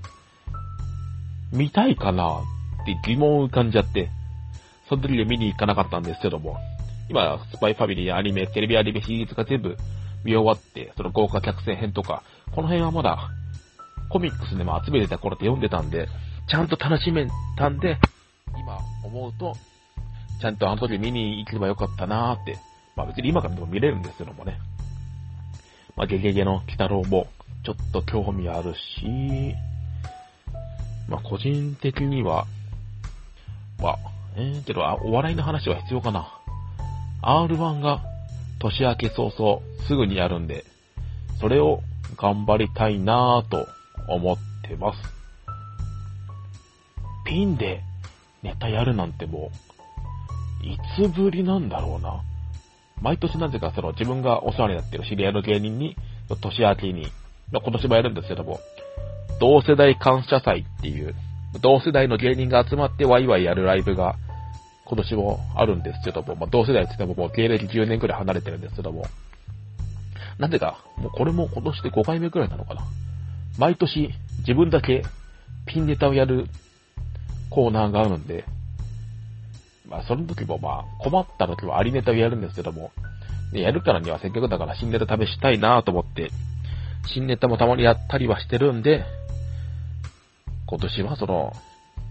[1.52, 2.42] 見たいかな
[2.84, 4.12] って疑問を浮かんじゃって、
[4.90, 6.58] その時で見に行かなかったんですけども、
[7.10, 9.76] 今、スパイファミリーアニメ、テレビアニメシリーズが全部
[10.24, 13.30] 見終わって、その豪華客船編とか、この辺はまだ、
[14.10, 16.08] コミックスでも集めてた頃って読んでたんで、
[16.48, 17.98] ちゃんと楽しめたんで、
[18.60, 19.56] 今思うと、
[20.40, 22.60] ちゃんとあの時見に行けばよかったなーって。
[22.98, 24.60] まあ別に今からでも見れるんですけどもね。
[25.96, 27.28] まあゲゲゲの鬼太郎も
[27.64, 29.54] ちょっと興味あるし、
[31.08, 32.48] まあ個人的には、
[33.80, 33.98] まあ、
[34.36, 36.34] えー、けどお笑いの話は必要かな。
[37.22, 38.02] R1 が
[38.60, 40.66] 年明け早々すぐにやるんで、
[41.40, 41.82] それを
[42.16, 43.68] 頑張りたいなぁと
[44.08, 45.00] 思ってます。
[47.26, 47.84] ピンで
[48.42, 49.52] ネタやるなんても
[50.64, 52.24] う、いつぶりなんだろうな。
[53.02, 55.96] 毎年なぜかその自分がお世話になっている知り合いの芸人に、
[56.42, 57.08] 年明けに、
[57.52, 58.60] 今年もやるんですけども、
[59.40, 61.16] 同世代感謝祭っていう、
[61.62, 64.16] 同世代の芸人が集まってワイワイやるライブが、
[64.86, 69.06] 今年もあるんですけども、まあ、同世代って言ってももう芸歴10年くらい離れてるんですけども、
[70.40, 72.84] なぜか、もうこれも今年で5回目くらいなのかな。
[73.58, 75.04] 毎年自分だけ
[75.66, 76.46] ピンネタをやる
[77.50, 78.46] コーナーがあるんで、
[79.90, 82.92] まあその時もまあ困った時はありネタをやるんですけども、
[83.54, 86.32] やるからにはせっかくだから新ネタ試したいなと思って、
[87.14, 89.06] 新ネタもたまにやったりはしてるんで、
[90.68, 91.54] 今年はその、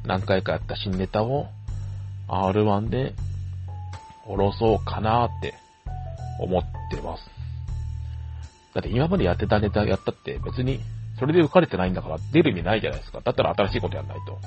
[0.04, 1.48] 何回かやった新ネタを
[2.28, 3.12] R1 で
[4.24, 5.54] 下ろそうかなって
[6.40, 7.24] 思ってます。
[8.74, 10.80] だって今までやってたネタやったって別に
[11.18, 13.20] それで浮かれてないんだから出る意味ないじゃないですか。
[13.22, 14.38] だったら新しいことやんないと。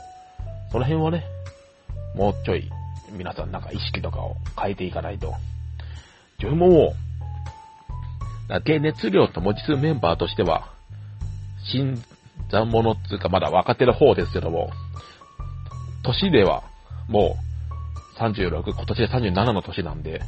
[0.72, 1.26] その辺はね、
[2.16, 2.70] もうちょい、
[3.20, 5.34] 皆さんなんか意識とかを変えていかないと。
[6.40, 6.94] 自分もも
[8.48, 10.72] う、だ熱量と文字数メンバーとしては、
[11.66, 12.02] 新
[12.50, 14.72] 参者っていうかまだ若手の方ですけども、
[16.02, 16.64] 年では
[17.10, 17.36] も
[18.18, 20.22] う36、今年で37の年なんで、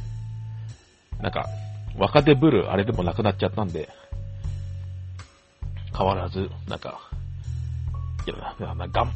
[1.22, 1.46] なんか、
[1.96, 3.88] 若手ブルあれでもなくなっちゃったんで、
[5.96, 7.00] 変わらず、なんか、
[8.26, 9.06] いやななんか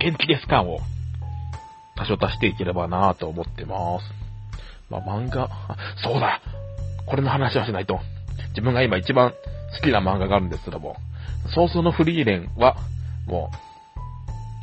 [0.00, 0.78] 元気です感を
[1.96, 4.04] 多少足していければなぁと思ってます。
[4.90, 5.50] まあ、漫画、
[6.02, 6.40] そうだ
[7.06, 8.00] これの話はしないと。
[8.50, 10.96] 自分が今一番好きな漫画があるんですけども、
[11.54, 12.76] 早々のフリーレンは、
[13.26, 13.50] も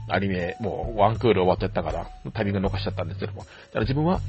[0.10, 4.20] う、アニメ、もうワンクール終わっちゃったから、タイミング逃しちゃったんですけども、だから自分は、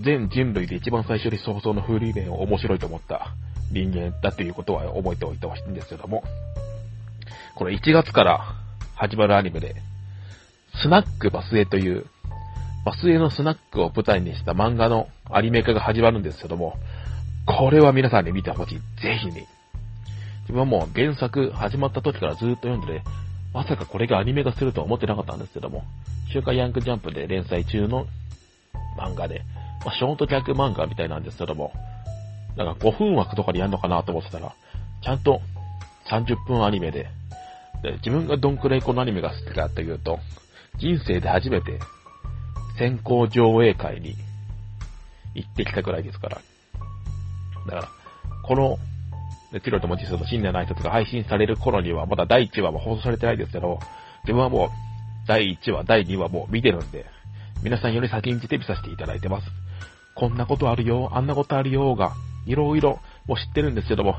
[0.00, 3.28] 全人類で一番最初に早々のフリーレンを面白いと思った
[3.70, 6.24] 人間だということは覚えておいてほしいんですけども、
[7.54, 8.54] これ1月から
[8.96, 9.76] 始まるアニメで、
[10.82, 12.06] スナックバスエという、
[12.84, 16.74] バスエのスナックを舞台にした漫画のアニメ化が始まるんですけども、
[17.46, 19.00] これは皆さんに見てほしい。
[19.00, 19.46] ぜひに。
[20.42, 23.02] 自分はもう原作始まった時からずっと読んでて、
[23.54, 25.84] まさかこれがアニメ化するとは思ってなかったんですけども、
[26.30, 28.06] 週刊ヤングジャンプで連載中の
[28.98, 29.42] 漫画で、
[29.84, 31.72] まあ、ショートキャック漫画みたいなんですけども、
[32.56, 34.54] なんか5分枠とかでやるのかなと思ってたら、
[35.02, 35.40] ちゃんと
[36.10, 37.08] 30分アニメで、
[37.82, 40.18] で自分がどんくらいこのアニメが好きかというと、
[40.78, 41.78] 人生で初めて
[42.78, 44.16] 先行上映会に
[45.34, 46.40] 行ってきたくらいですから。
[47.66, 47.88] だから、
[48.42, 48.78] この、
[49.52, 53.78] ティロと文字数と新年の挨拶が配信される頃には、まだ第1話は放送されてないですけど、
[54.24, 54.68] 自分はもう、
[55.26, 57.06] 第1話、第2話もう見てるんで、
[57.62, 59.46] 皆さんより先にテレビさせていただいてます。
[60.14, 62.12] こんなことあるよ、あんなことあるよが、
[62.46, 64.16] いろいろもう知ってるんですけども、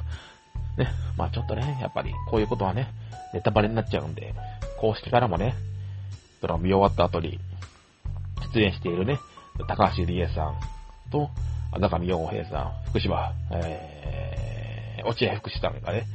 [0.77, 0.87] ね、
[1.17, 2.87] まあちょっとね、やっぱりこういうことはね、
[3.33, 4.33] ネタバレになっちゃうんで、
[4.79, 5.55] 公式からもね、
[6.41, 7.39] その見終わった後に、
[8.53, 9.19] 出演しているね、
[9.67, 10.59] 高橋理恵さん
[11.11, 11.29] と、
[11.79, 16.05] 中見洋平さん、福島、えー、落合福士さんがね、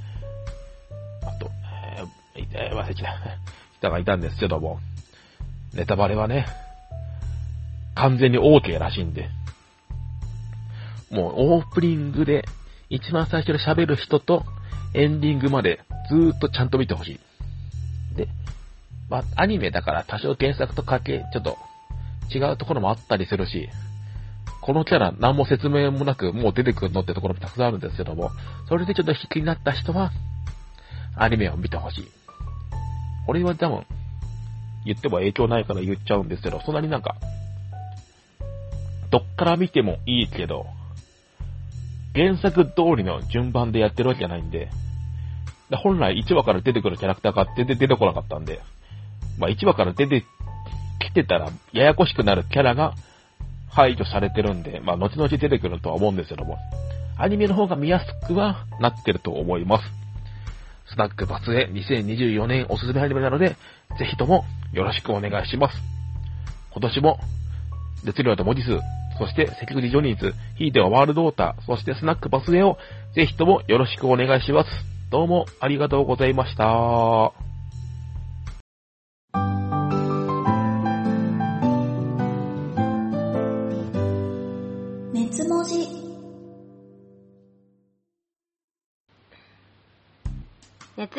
[1.23, 1.51] あと、
[2.37, 3.39] えー、忘れちゃった
[3.79, 4.81] 人がいたんですけども、
[5.75, 6.47] ネタバレはね、
[7.95, 9.29] 完全に OK らしいんで、
[11.11, 12.45] もうオープニングで
[12.89, 14.45] 一番最初に喋る人と
[14.95, 18.17] エンディングまでずーっとちゃんと見てほしい。
[18.17, 18.29] で、
[19.09, 21.59] まあ、アニメだから多少原作とかけ、ちょっと
[22.33, 23.69] 違うところもあったりするし、
[24.61, 28.31] このキャラ何も説明もなくもう出てくるのってところもたくさんあるんですけども、
[28.69, 30.13] それでちょっと引きになった人は、
[31.17, 32.09] アニメを見てほしい。
[33.27, 33.85] 俺は多分、
[34.85, 37.17] 言っても影響ないから言っちゃうんですけど、そんなになんか、
[39.11, 40.67] どっから見てもいいけど、
[42.15, 44.71] 原作通りの順番でやってるわけじゃないんで、
[45.71, 48.61] 本来1話から出てくるキャラクターが出て出てこなかったんで、
[49.39, 50.25] まあ1話から出て
[51.11, 52.95] きてたらややこしくなるキャラが
[53.69, 56.59] 排除されてるんで、まあ後々出てくるとは思うんですけども、
[57.19, 59.85] アニメの方が見やすくはなってると思います。
[60.93, 63.57] スナックバツへ2024年おすすめアニメなので、
[63.99, 65.77] ぜひともよろしくお願いします。
[66.73, 67.19] 今年も、
[68.05, 68.79] 熱量と文字数、
[69.19, 72.79] そして関口ジョニーズ、ひいてはワールドウォーター、そしてスナックバスへを
[73.15, 74.71] ぜひともよろしくお願いします。
[75.11, 77.50] どうもありがとうございました。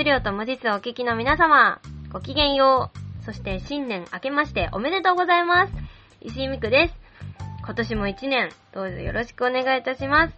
[0.02, 1.80] 熱量と無実をお聞きの皆様、
[2.12, 2.90] ごきげんよ
[3.22, 3.24] う。
[3.24, 5.74] そして新年明けましておめでとうございます。
[6.22, 6.96] 石井美久です。
[7.64, 10.34] 今年も一年、どうぞよろしくお願いいたします。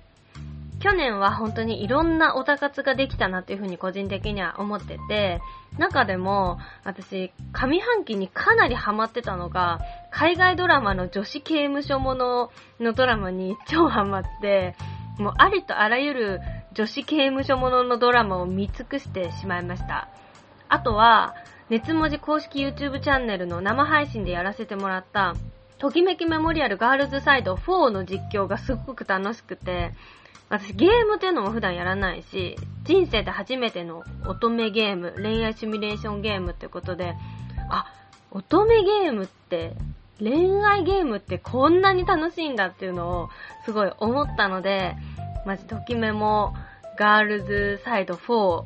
[0.81, 5.39] 去年は本当にいろんなオタ活ができたなというふうに個人的には思ってて、
[5.77, 9.79] 中でも私、上半期にかなりハマってたのが、
[10.11, 12.51] 海外ドラマの女子刑務所もの
[12.81, 14.75] のドラマに超ハマって、
[15.19, 16.41] もうありとあらゆる
[16.73, 20.09] 女子刑務所もののドラマを見尽くしてしまいました。
[20.69, 21.35] あとは、
[21.69, 25.35] 熱文字公式 YouTube チャンネルの生配信でやらせてもらった、
[25.77, 29.91] ときめきメモリアルガールズサイド4の実況がすごく楽しくて、
[30.49, 37.15] 私ゲームっていうのも普段やらないし、人生で初めての乙女ゲーム、恋愛シミュレーションゲームってことで、
[37.69, 37.85] あ、
[38.31, 39.75] 乙女ゲームって、
[40.19, 43.29] 恋愛ゲームってこんなに楽しいんだっていうのを
[43.65, 44.95] すごい思ったので、
[45.45, 46.53] まじときめも
[46.97, 48.63] ガールズサイド4、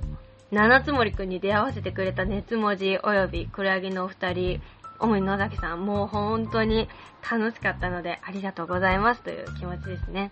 [0.51, 4.61] 七つ森くんに出会わせてくれた熱文字および黒柳のお二人、
[4.99, 6.87] 主に野崎さん、もう本当に
[7.29, 10.31] 楽しかったのでありがとうございますという気持ちですね。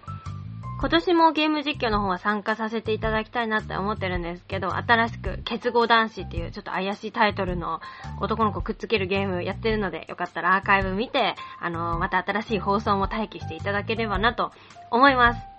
[0.77, 7.79] 今年もゲーム実況の方は参加させていただきたいなって思ってるんですけど、新しく結合男子っていうちょっと怪しいタイトルの
[8.19, 14.51] 男の子くっつけるゲームやってるので、よかったらアーカイブ見て、あの、また新しい放送も待機していただければなと
[14.91, 15.54] 思います。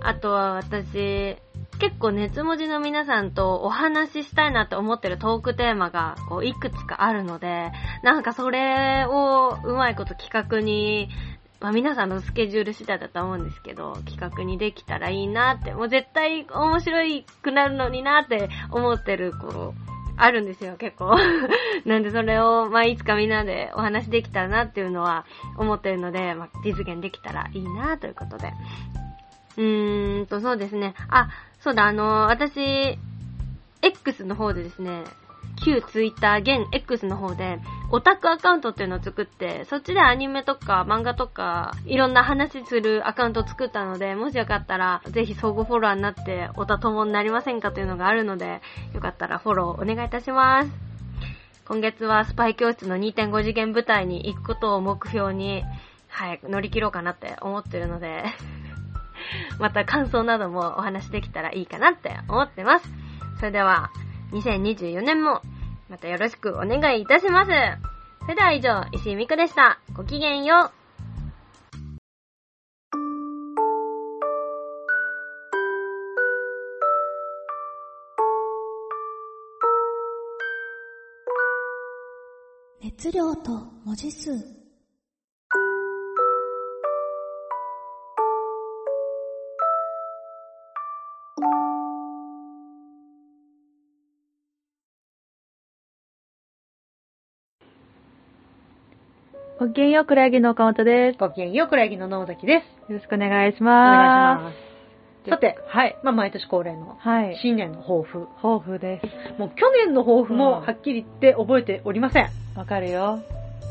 [0.00, 1.36] あとは私、
[1.78, 7.72] 結構熱文字の皆さんとお話ししたいなと思ってるトークテーマがこういくつかあるので、
[8.02, 11.08] なんかそれをうまいこと企画に、
[11.60, 21.16] まあ皆さんのスケジュール次第だと思うんですけど、企画にできたらいいなって、もう絶対面白いくなるのになって思ってる、こう、あるんですよ、結構。
[21.86, 25.24] なんでそれを、まあいつかみんなでお話できたらなっていうのは
[25.56, 28.52] 思ってるので、まあ実現できたらいいなということで。
[29.56, 30.94] うーんと、そうですね。
[31.08, 31.28] あ、
[31.60, 32.98] そうだ、あの、私、
[33.82, 35.04] X の方でですね、
[35.64, 48.62] 旧 Twitter、現 X の方で、オタクアカウントっていうのを作って、そっちでアニメとか漫画とか、いろんな話するアカウントを作ったので、もしよかったら、ぜひ相互フォロワーになって、オタ友になりませんかというのがあるので、
[48.94, 50.70] よかったらフォローお願いいたします。
[51.66, 55.64] 今月はスパイ教室の2.5次元舞台に行くことを目標に、
[56.08, 58.24] はい、乗り切ろうかなって思ってるので、
[59.58, 62.90] また感想などもお話できたらいいかなって思ってます。
[63.38, 63.90] それでは、
[64.32, 65.42] 2024年も、
[65.88, 67.50] またよろしくお願いいたします。
[68.22, 69.78] それでは以上、石井美久でした。
[69.92, 70.84] ごきげんよう。
[82.80, 83.50] 熱量と
[83.84, 84.63] 文字数。
[99.74, 101.18] きげんよう、黒柳の岡本です。
[101.18, 102.92] ごきげんよう、黒柳の野崎です。
[102.92, 104.42] よろしくお願いしおます。
[104.44, 104.54] 願いしま
[105.24, 105.30] す。
[105.30, 105.96] さて、はい。
[106.02, 107.38] まあ、毎年恒例のはい。
[107.42, 108.26] 新年の抱負。
[108.42, 109.06] 抱負です。
[109.40, 112.28] もう去年の抱負うんもはっきり言って覚えておりません。
[112.56, 113.20] わかるよ。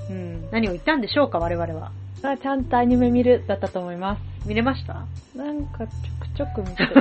[0.09, 0.49] うん。
[0.51, 1.91] 何を言ったんでしょうか、我々は。
[2.23, 4.21] まあ、ちゃんとアニメ見るだったと思います。
[4.47, 5.05] 見れました？
[5.35, 5.85] なんか、
[6.35, 6.83] ちょくちょく見て。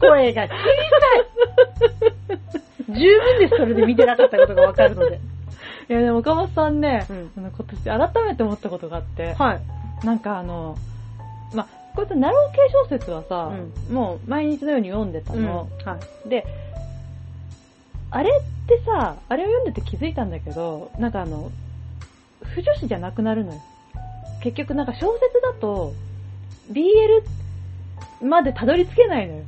[0.00, 0.58] 声が小さい
[2.88, 5.20] 十分です、それで見てなかったことがわかるので。
[5.88, 10.06] いや、でも岡本さんね、うんあの今年改めて思ったことがあって、はい。
[10.06, 10.76] なんかあの、
[11.54, 13.50] まあ、こういったナロー系小説はさ、
[13.90, 15.44] もう毎日のように読んでたうん。
[15.44, 15.68] の。
[15.84, 16.28] はい。
[16.28, 16.46] で、
[18.10, 21.50] あれってさ、あれを読んでて気づいたんだけど、なんかあの、
[22.42, 23.60] 不女子じゃなくなるのよ。
[24.42, 25.92] 結局なんか小説だと、
[26.72, 29.44] BL までたどり着けないのよ。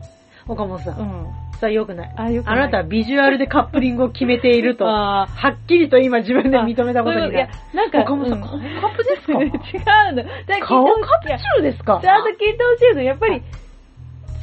[0.49, 0.97] 岡本さ。
[0.99, 1.27] うん
[1.61, 1.63] ん。
[1.63, 2.13] それは良くない。
[2.17, 9.33] あ、よくあなたはビジュアルでカップリングを決めていると、 はあっきりと今自分で認めたことそういういやになる。、なんか、岡本さん、カップですか？
[9.43, 10.25] 違うの。
[10.67, 12.01] 顔カップチューですか？
[12.03, 13.03] ちゃんと聞いてほしいの。
[13.03, 13.43] やっぱり、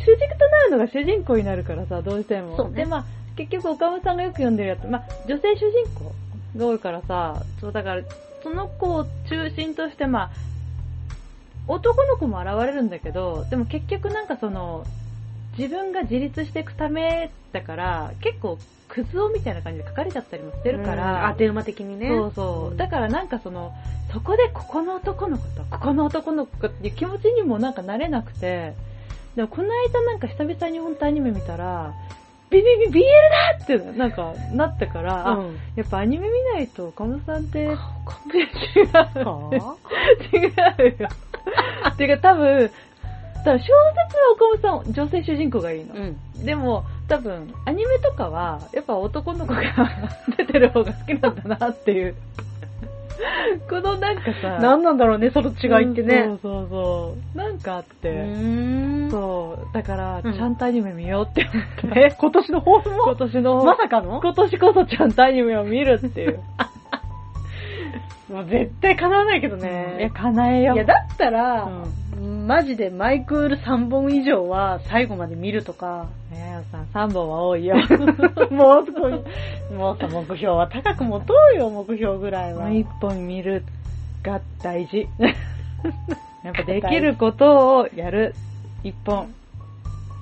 [0.05, 2.55] 主軸となるのが主人公になるからさ、どうしても。
[2.57, 3.03] そうねで、まあ、
[3.35, 6.11] 結局岡本さんがよく読んでるやつ、まあ、女性主人公
[6.57, 8.01] が多いからさ、そう、だから、
[8.43, 10.29] その子を中心として、まあ、
[11.67, 14.85] 男の子も現れるんだけど、でも結局なんかその、
[15.57, 22.07] 自分が自立していくためだから、結構、クズ男みたいな感じで書かれちゃったりもしてるから、当て馬的にね。
[22.07, 22.77] そうそう。
[22.77, 23.73] だからなんかその、
[24.13, 28.73] そこでここの男の子と、ここの男の子っていう気持ちにもなんかなれなくて、
[29.35, 31.93] でもこの間なんか久々に本当アニメ見たら、
[32.49, 33.03] ビビビ BL
[33.59, 37.75] だってなんかなったから、あうんやっぱアニメ見ないと岡本さんって、違う。
[39.25, 39.75] は
[40.33, 40.37] 違
[40.97, 41.09] うよ。
[41.97, 42.71] てか多分、
[43.47, 45.95] 多分小説は岡本さん女性主人公がいいの。
[45.95, 46.45] うん。
[46.45, 49.61] でも、多分、アニメとかは、やっぱ男の子が
[50.37, 52.15] 出てる方が好きなんだなっていう。
[53.69, 56.25] このなんかさ、何なんだろうね、その違いってね。
[56.25, 57.37] そうそうそう。
[57.37, 58.27] なんかあって。
[59.09, 59.73] そう。
[59.73, 61.47] だから、うんちゃんとアニメ見ようって
[61.81, 61.99] 思った。
[61.99, 64.19] え、今年の抱負も今年の、まさかの？
[64.21, 66.39] 今年こそちゃんとアニメを見るっていう。
[68.29, 70.09] もう絶対叶わないけどいねや、。
[70.11, 70.75] 叶えよう。
[70.75, 72.07] いや、だったら、うん
[72.47, 77.75] マジでマイクール3本以上は最後まで見るとか、ねえさん、3本は多いよ。
[78.49, 82.67] もう少し、もうさ、目標は高く持とうよ、目標ぐらいは。
[82.67, 83.63] もう一本見る
[84.23, 85.07] が大事。
[86.43, 88.33] やっぱできることをやる。
[88.83, 89.33] 一本。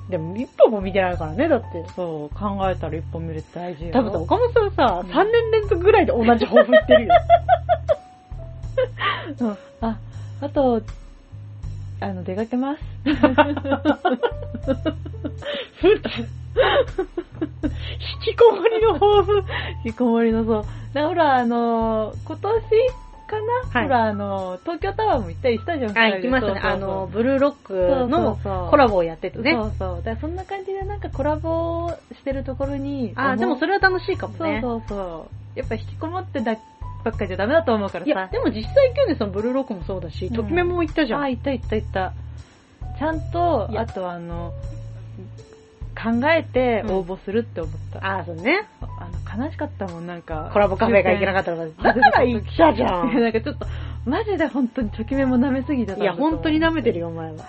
[0.10, 1.84] でも一本も見てないからね、だって。
[1.96, 3.92] そう、考えたら一本見るって大事よ。
[3.92, 7.14] 多分さ、岡本さんさ、3年連続ぐらいで同じ抱負言ってるよ。
[9.40, 9.98] うんあ、
[10.42, 10.82] あと、
[12.02, 12.82] あの、出かけます。
[15.82, 16.10] ふと。
[16.20, 16.28] 引
[18.22, 19.44] きこもりの抱負。
[19.86, 20.66] 引きこもりのそう。
[20.94, 22.52] だから、あのー今年
[23.26, 26.62] かな、はいほら、あのー東京タワーも行ったりしたじゃん、あ、二人で行きましたね。
[26.62, 29.54] そうそうそうあの、ブルーロックのコラボをやっててね。
[29.54, 29.96] そうそう。
[29.98, 33.14] だからそんな感じでなんかコラボしてるところに。
[33.16, 34.60] あ、でもそれは楽しいかもね。
[34.62, 35.60] そうそうそう。
[35.60, 36.58] やっぱ引きこもってだ
[37.04, 38.12] ばっかじゃダメだと思うからさ。
[38.12, 41.22] いや、でも実際去年さんブルーロックもそうだし、ときめも行ったじゃん。
[41.22, 42.14] あ、行った行った行った。
[42.98, 44.54] ちゃんとあとあの、
[45.96, 48.20] 考えて応募するって思った。
[48.20, 48.68] あ、そうね。
[48.82, 50.50] あの、悲しかったもん、なんか。
[50.54, 53.22] コラボカフェが行けなかったら、 だから行ったじゃいや、ん。
[53.22, 53.66] なんかちょっと、
[54.06, 57.46] マジで本当にときめも舐めすぎたいや、本当に舐めてるよ、お前は。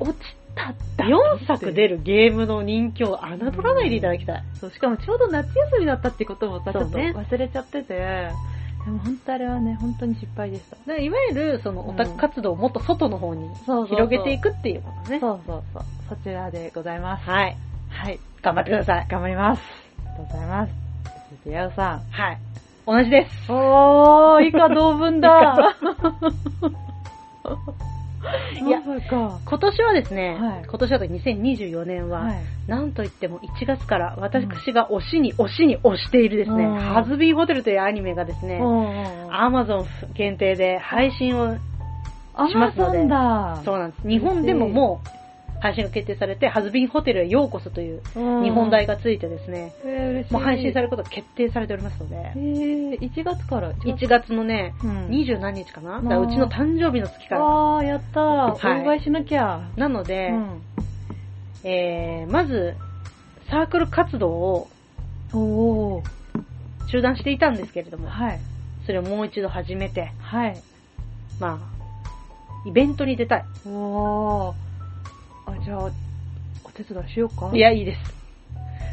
[0.00, 0.16] 落ち
[0.54, 1.04] たった。
[1.04, 4.42] 4作出るゲームの人気を侮らないでいただきたい。
[4.54, 8.30] そう、しかもちょうど夏休みだったってこともさ、ちょっと忘れちゃってて、
[8.84, 10.76] でも本当あれはね、本当に失敗でした。
[10.86, 13.48] だいわゆる、そのオタク活動をもっと外の方に
[13.88, 15.20] 広げていくっていうことね。
[15.20, 15.82] そうそうそう。
[16.08, 17.30] そちらでございます。
[17.30, 17.56] はい。
[17.88, 18.18] はい。
[18.42, 19.06] 頑張ってください。
[19.08, 19.62] 頑張ります。
[19.98, 20.72] ありがとうございます。
[21.30, 22.00] そして、やうさん。
[22.10, 22.38] はい。
[22.84, 23.52] 同じです。
[23.52, 25.76] おー、以下同文だ。
[28.66, 28.80] いや。
[28.80, 32.36] 今年はですね、はい今年だと2024年は、はい。
[32.66, 38.60] なんといっても1月から私が推しに推しに推しているですね、うんハズビーホテルというアニメがですね、
[39.30, 41.56] アマゾン限定で配信を
[42.34, 42.98] アしますので。
[43.64, 44.08] そうなんです。
[44.08, 45.21] 日本でももう
[45.62, 48.02] 配信が決定されて、ハズビンホテルへようこそという
[48.42, 50.32] 日本題がついてですね、えー、嬉しい。
[50.32, 57.42] もう配信されることが決定されておりますのでえ、ー、1月から？1月のね、うん二十何日かな、うちの誕生日の月から。
[57.76, 58.68] あー、やったー。
[58.68, 59.60] はいお祝いしなきゃ。
[59.76, 60.62] なので、うん。
[61.62, 62.74] えー、まず、
[63.48, 64.68] サークル活動を
[65.32, 66.04] おー。
[66.88, 68.40] 中断していたんですけれども、はい。
[68.84, 70.60] それをもう一度始めて、はい。
[71.38, 73.44] まあ、イベントに出たい。
[73.64, 74.61] おー。
[75.60, 75.90] あ、じゃあ、
[76.64, 77.98] お手伝いしようかいや、いいです。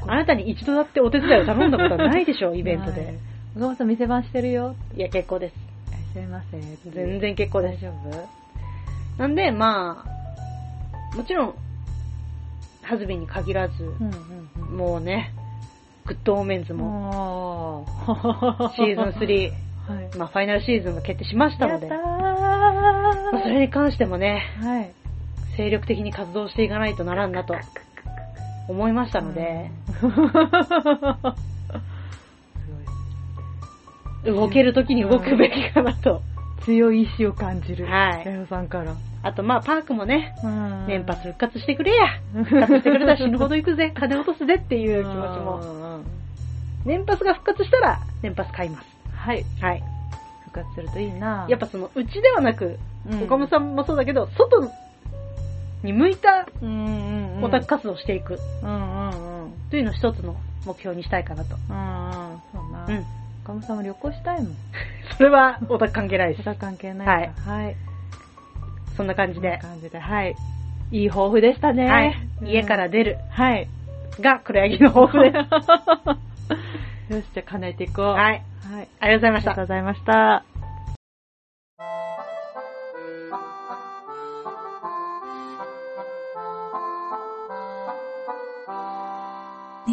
[0.08, 3.20] あなたに一度だってお手伝いを頼んだことはないでしょう、 イベントはいで。
[3.56, 4.76] 小川さん店番してるよ。
[4.96, 5.54] いや、結構です。
[5.56, 6.92] いらっしゃいませ。
[6.92, 7.84] 全然結構です。
[7.84, 7.94] 大丈
[9.18, 9.22] 夫？
[9.22, 10.04] なんで、ま
[11.14, 11.56] あ、もちろん、
[12.82, 14.12] ハズビンに限らず、うん
[14.70, 15.34] うんもうね、
[16.06, 16.80] グッドオーメンズうん。
[16.80, 19.52] も、もシーズン3、
[19.90, 20.18] はい。
[20.18, 22.12] まあ、ファイナルシーズンが決定しましたので、やったー
[23.32, 24.92] まあ、それに関してもね、はい。
[25.60, 27.54] 精力的に活動していかないとならんなと
[28.70, 29.70] 思いましたので、
[34.24, 36.22] 動ける時に動くべきかなと。
[36.64, 37.86] 強い意志を感じる。
[37.88, 38.96] はいヤヨさんから。
[39.22, 42.22] あと、まあ、パークもね、うん年パス復活してくれや。
[42.46, 43.92] 復活してくれたら死ぬほど行くぜ。
[44.00, 45.58] 金落とすぜっていう気持ちも。
[45.58, 46.00] も。
[46.86, 48.88] 年パスが復活したら、年パス買います。
[49.14, 49.44] はい。
[49.60, 49.84] はい。
[50.46, 52.80] 復活するといいなやっぱその、うちではなく、
[53.10, 54.62] うん岡本さんもそうだけど、外
[55.84, 56.46] に向いた。
[57.42, 58.38] オタク活動をしていく。
[59.70, 61.56] というのを一つの目標にしたいかなと。
[61.70, 62.42] うんうん。
[62.54, 62.86] そうな。
[62.88, 63.06] うん。
[63.44, 64.56] 岡本さんも旅行したいもん。
[65.18, 66.42] それはオタク関係ないです。
[66.42, 67.16] オタク関係ないか
[67.48, 67.54] ら。
[67.54, 67.76] はい。
[68.98, 69.58] そんな感じで。
[69.60, 70.36] 感じで、はい。
[70.92, 71.88] いい抱負でしたね。
[71.90, 72.16] はい。
[72.42, 73.68] うん家から出るはい。
[74.22, 75.36] が黒柳の抱負です。
[77.14, 78.06] よし、じゃあ叶えていこう。
[78.06, 78.44] はい。
[78.72, 78.88] はい。
[79.00, 79.66] ありがとうございましたありがとう。
[79.66, 80.59] ございました。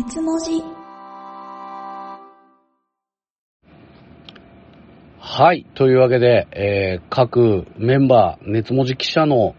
[0.07, 0.62] 熱文字
[5.18, 5.66] はい。
[5.74, 9.57] というわけで、えー各メンバー、熱文字記者の、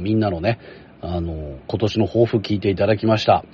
[0.00, 0.58] みんなのね、
[1.00, 3.44] あの、今年の抱負聞いていただきました。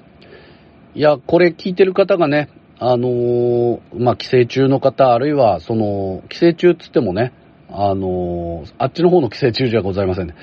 [0.95, 2.49] いや、これ聞いてる方がね、
[2.79, 7.35] あのーまあ、帰省中の方、あるいは、その、帰省中っつってもね、
[7.69, 10.35] あのーあっちの方の帰省中じゃございませんね。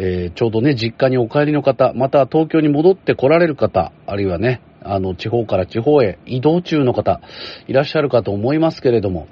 [0.00, 7.20] えーちょうどね、実家にお帰りの方、また東京に戻って来られる方、あるいはね、あの、地方から地方へ移動中の方、
[7.66, 9.26] いらっしゃるかと思いますけれども、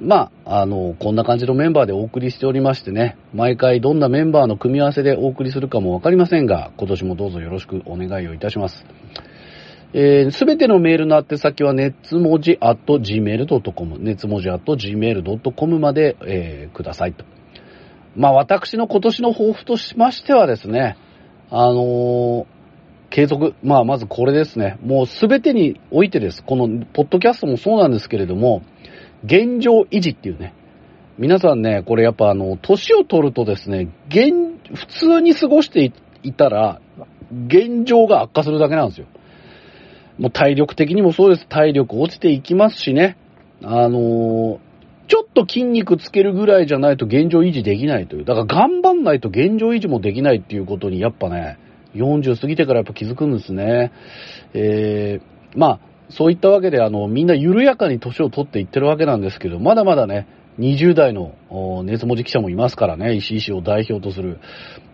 [0.00, 8.84] まあ、あの、こんな感じのメンバーでお送りしておりましてね、毎回どんなメンバーの組み合わせでお送りするかもわかりませんが、今年もどうぞよろしくお願いをいたします。
[9.92, 17.24] えすべてのメールの宛先は、熱文字 at gmail.com、熱文字 at gmail.com まで、えーくださいと。
[18.16, 20.96] まあ、私の今年の抱負としましてはですね、
[21.50, 22.54] あのー
[23.10, 23.54] 継続。
[23.62, 24.76] まあ、まずこれですね。
[24.82, 26.42] もうすべてにおいてです。
[26.42, 28.62] この、ポッドキャストもそうなんですけれども、
[29.24, 30.52] 現状維持っていうね。
[31.16, 35.92] 皆さんね、これやっぱあの、年を取るとですね、現、普通に過ごして
[36.24, 36.80] いたら、
[37.46, 39.06] 現状が悪化するだけなんですよ。
[40.18, 41.46] もう体力的にもそうです。
[41.46, 43.16] 体力落ちていきますしね。
[43.62, 44.58] あのー
[45.06, 48.24] ちょっと筋肉つけるぐらいじゃないと現状維持できないという。
[48.24, 51.58] だから頑張んないと現状維持もできないっていうことにやっぱね、
[51.94, 53.92] 40過ぎてからやっぱ気づくんですね。
[54.54, 60.26] えー、まあ、そういったわけで、あの、みんな緩やかに年を取っていってるわけなんですけど、まだまだね、
[60.58, 61.34] 20代の
[61.84, 64.38] 熱文字記者もいますからね、石井氏を代表とする、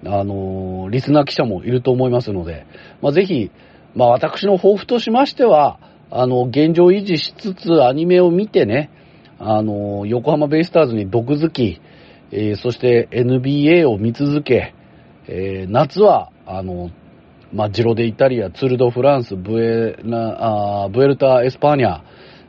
[0.05, 2.67] あのーリスナー記者もいると思いますので、
[3.03, 3.51] まあ、ぜひ、
[3.95, 5.79] まあ、私の抱負としましては、
[6.11, 8.91] あの、現状維持しつつアニメを見てね、
[9.43, 11.81] あの、横浜ベイスターズに毒づき、
[12.31, 14.75] えーそして NBA を見続け、
[15.27, 16.91] えー夏は、あの、
[17.53, 22.03] まあ、ジロデイタリア、ツールドフランス、ブエナ、あブエルタ・エスパーニャ、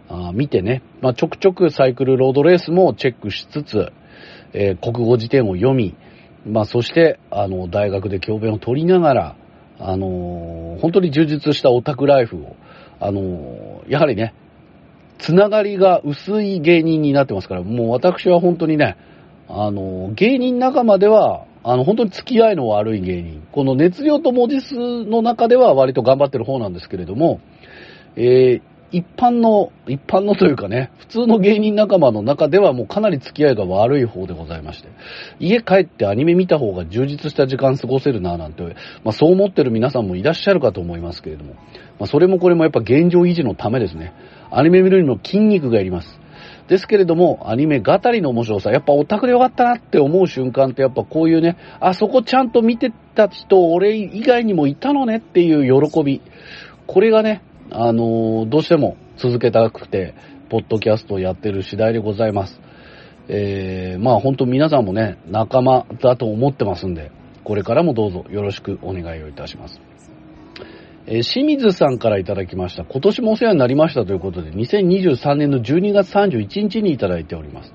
[0.10, 3.92] あ見てね、まあ、ちょくちょくサイクルロードレースもチェックしつつ、
[4.54, 5.96] えー国語辞典を読み、
[6.46, 9.36] まあ、そして、あの、大学で教鞭を取りながら、
[9.84, 12.56] あの本当に充実したオタクライフを、
[13.00, 14.36] あのやはりね、
[15.22, 18.98] つながりが薄い芸人になってますから、もう私は本当にね、
[19.48, 23.48] あの、芸人仲間では、あの、本当に付き合いの悪い芸人。
[23.52, 27.40] この熱量と文字数の中では割と頑張ってる方なんですけれども、
[28.16, 34.90] えー一般の、一般のというかね、普通の芸人仲間の中ではもうかなり付き合いが悪い方でございまして、
[35.40, 38.64] 家帰ってアニメ見た方が充実した時間過ごせるななんて、
[39.04, 41.60] まあそう思ってる皆さんもいらっしゃるかと思いますけれども、ま
[42.02, 44.14] あそれもこれもやっぱ現状維持のためですね。
[44.52, 46.20] アニメ見るにも筋肉がいります。
[46.68, 56.22] ですけれども、アニメ語りの面白さ、やっぱオタクでよかったなって思う瞬間ってやっぱこういうね、あそこちゃんと見てた人、俺以外にもいたのねっていう喜び。
[56.88, 57.42] これがね、
[57.72, 60.14] あのーどうしても続けたくて、
[60.50, 62.60] ポッドキャストをやってる次第でございます。
[63.28, 67.12] えー、まあ本当皆さんもね、仲間だと思ってますんで、
[67.44, 69.80] これからもどうぞよろしくお願いをいたします。
[71.08, 72.86] え清水さんからいただきました。
[72.86, 77.74] 今年もお世話になりましたということで、2023年の12月31日にいただいております。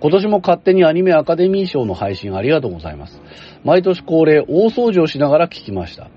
[0.00, 3.20] 今年も勝手にアニメアカデミー賞の配信ありがとうございます。
[3.64, 6.08] 毎年恒例大掃除をしながら聞きました。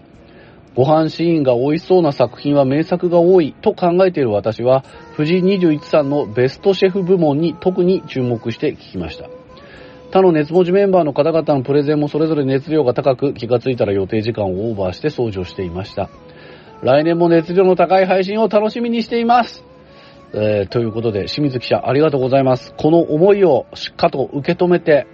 [0.74, 9.30] ご飯シーンが美味しそうな作品は名作が多いと考えている私は、藤井21さんのベストシェフ部門に特に注目して聞きました。
[10.12, 16.10] 他の熱文字メンバーの方々のプレゼンもそれぞれ熱量が高く、気がついたら予定時間をオーバーして掃除をしていました。
[16.84, 19.64] 来年も熱量の高い配信を楽しみにしています。
[20.34, 22.74] えーということで、清水記者ありがとうございます。
[22.76, 25.06] この思いをしっかりと受け止めて、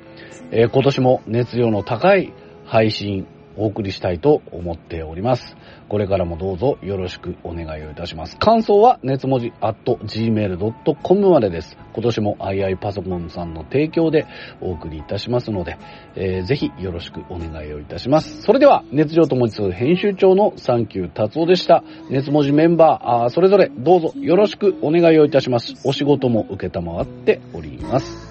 [0.51, 2.31] えー今年も熱量の高い
[2.65, 5.57] 配信をお送りしたいと思っております。
[5.89, 8.37] これからもどうぞよろしくお願いをいたします。
[8.37, 11.77] 感想は熱文字 at gmail.com までです。
[11.93, 14.27] 今年も II パソコンさんの提供で
[14.61, 15.77] お送りいたしますので、
[16.15, 18.41] えーぜひよろしくお願いをいたします。
[18.41, 21.83] それでは、熱情ともつ編集長のサンキュー達夫でした。
[22.09, 25.73] 熱文字メンバー、あーそれぞれどうぞよろしくお願いをいたします。
[25.83, 28.26] お仕事も受けたまわっております。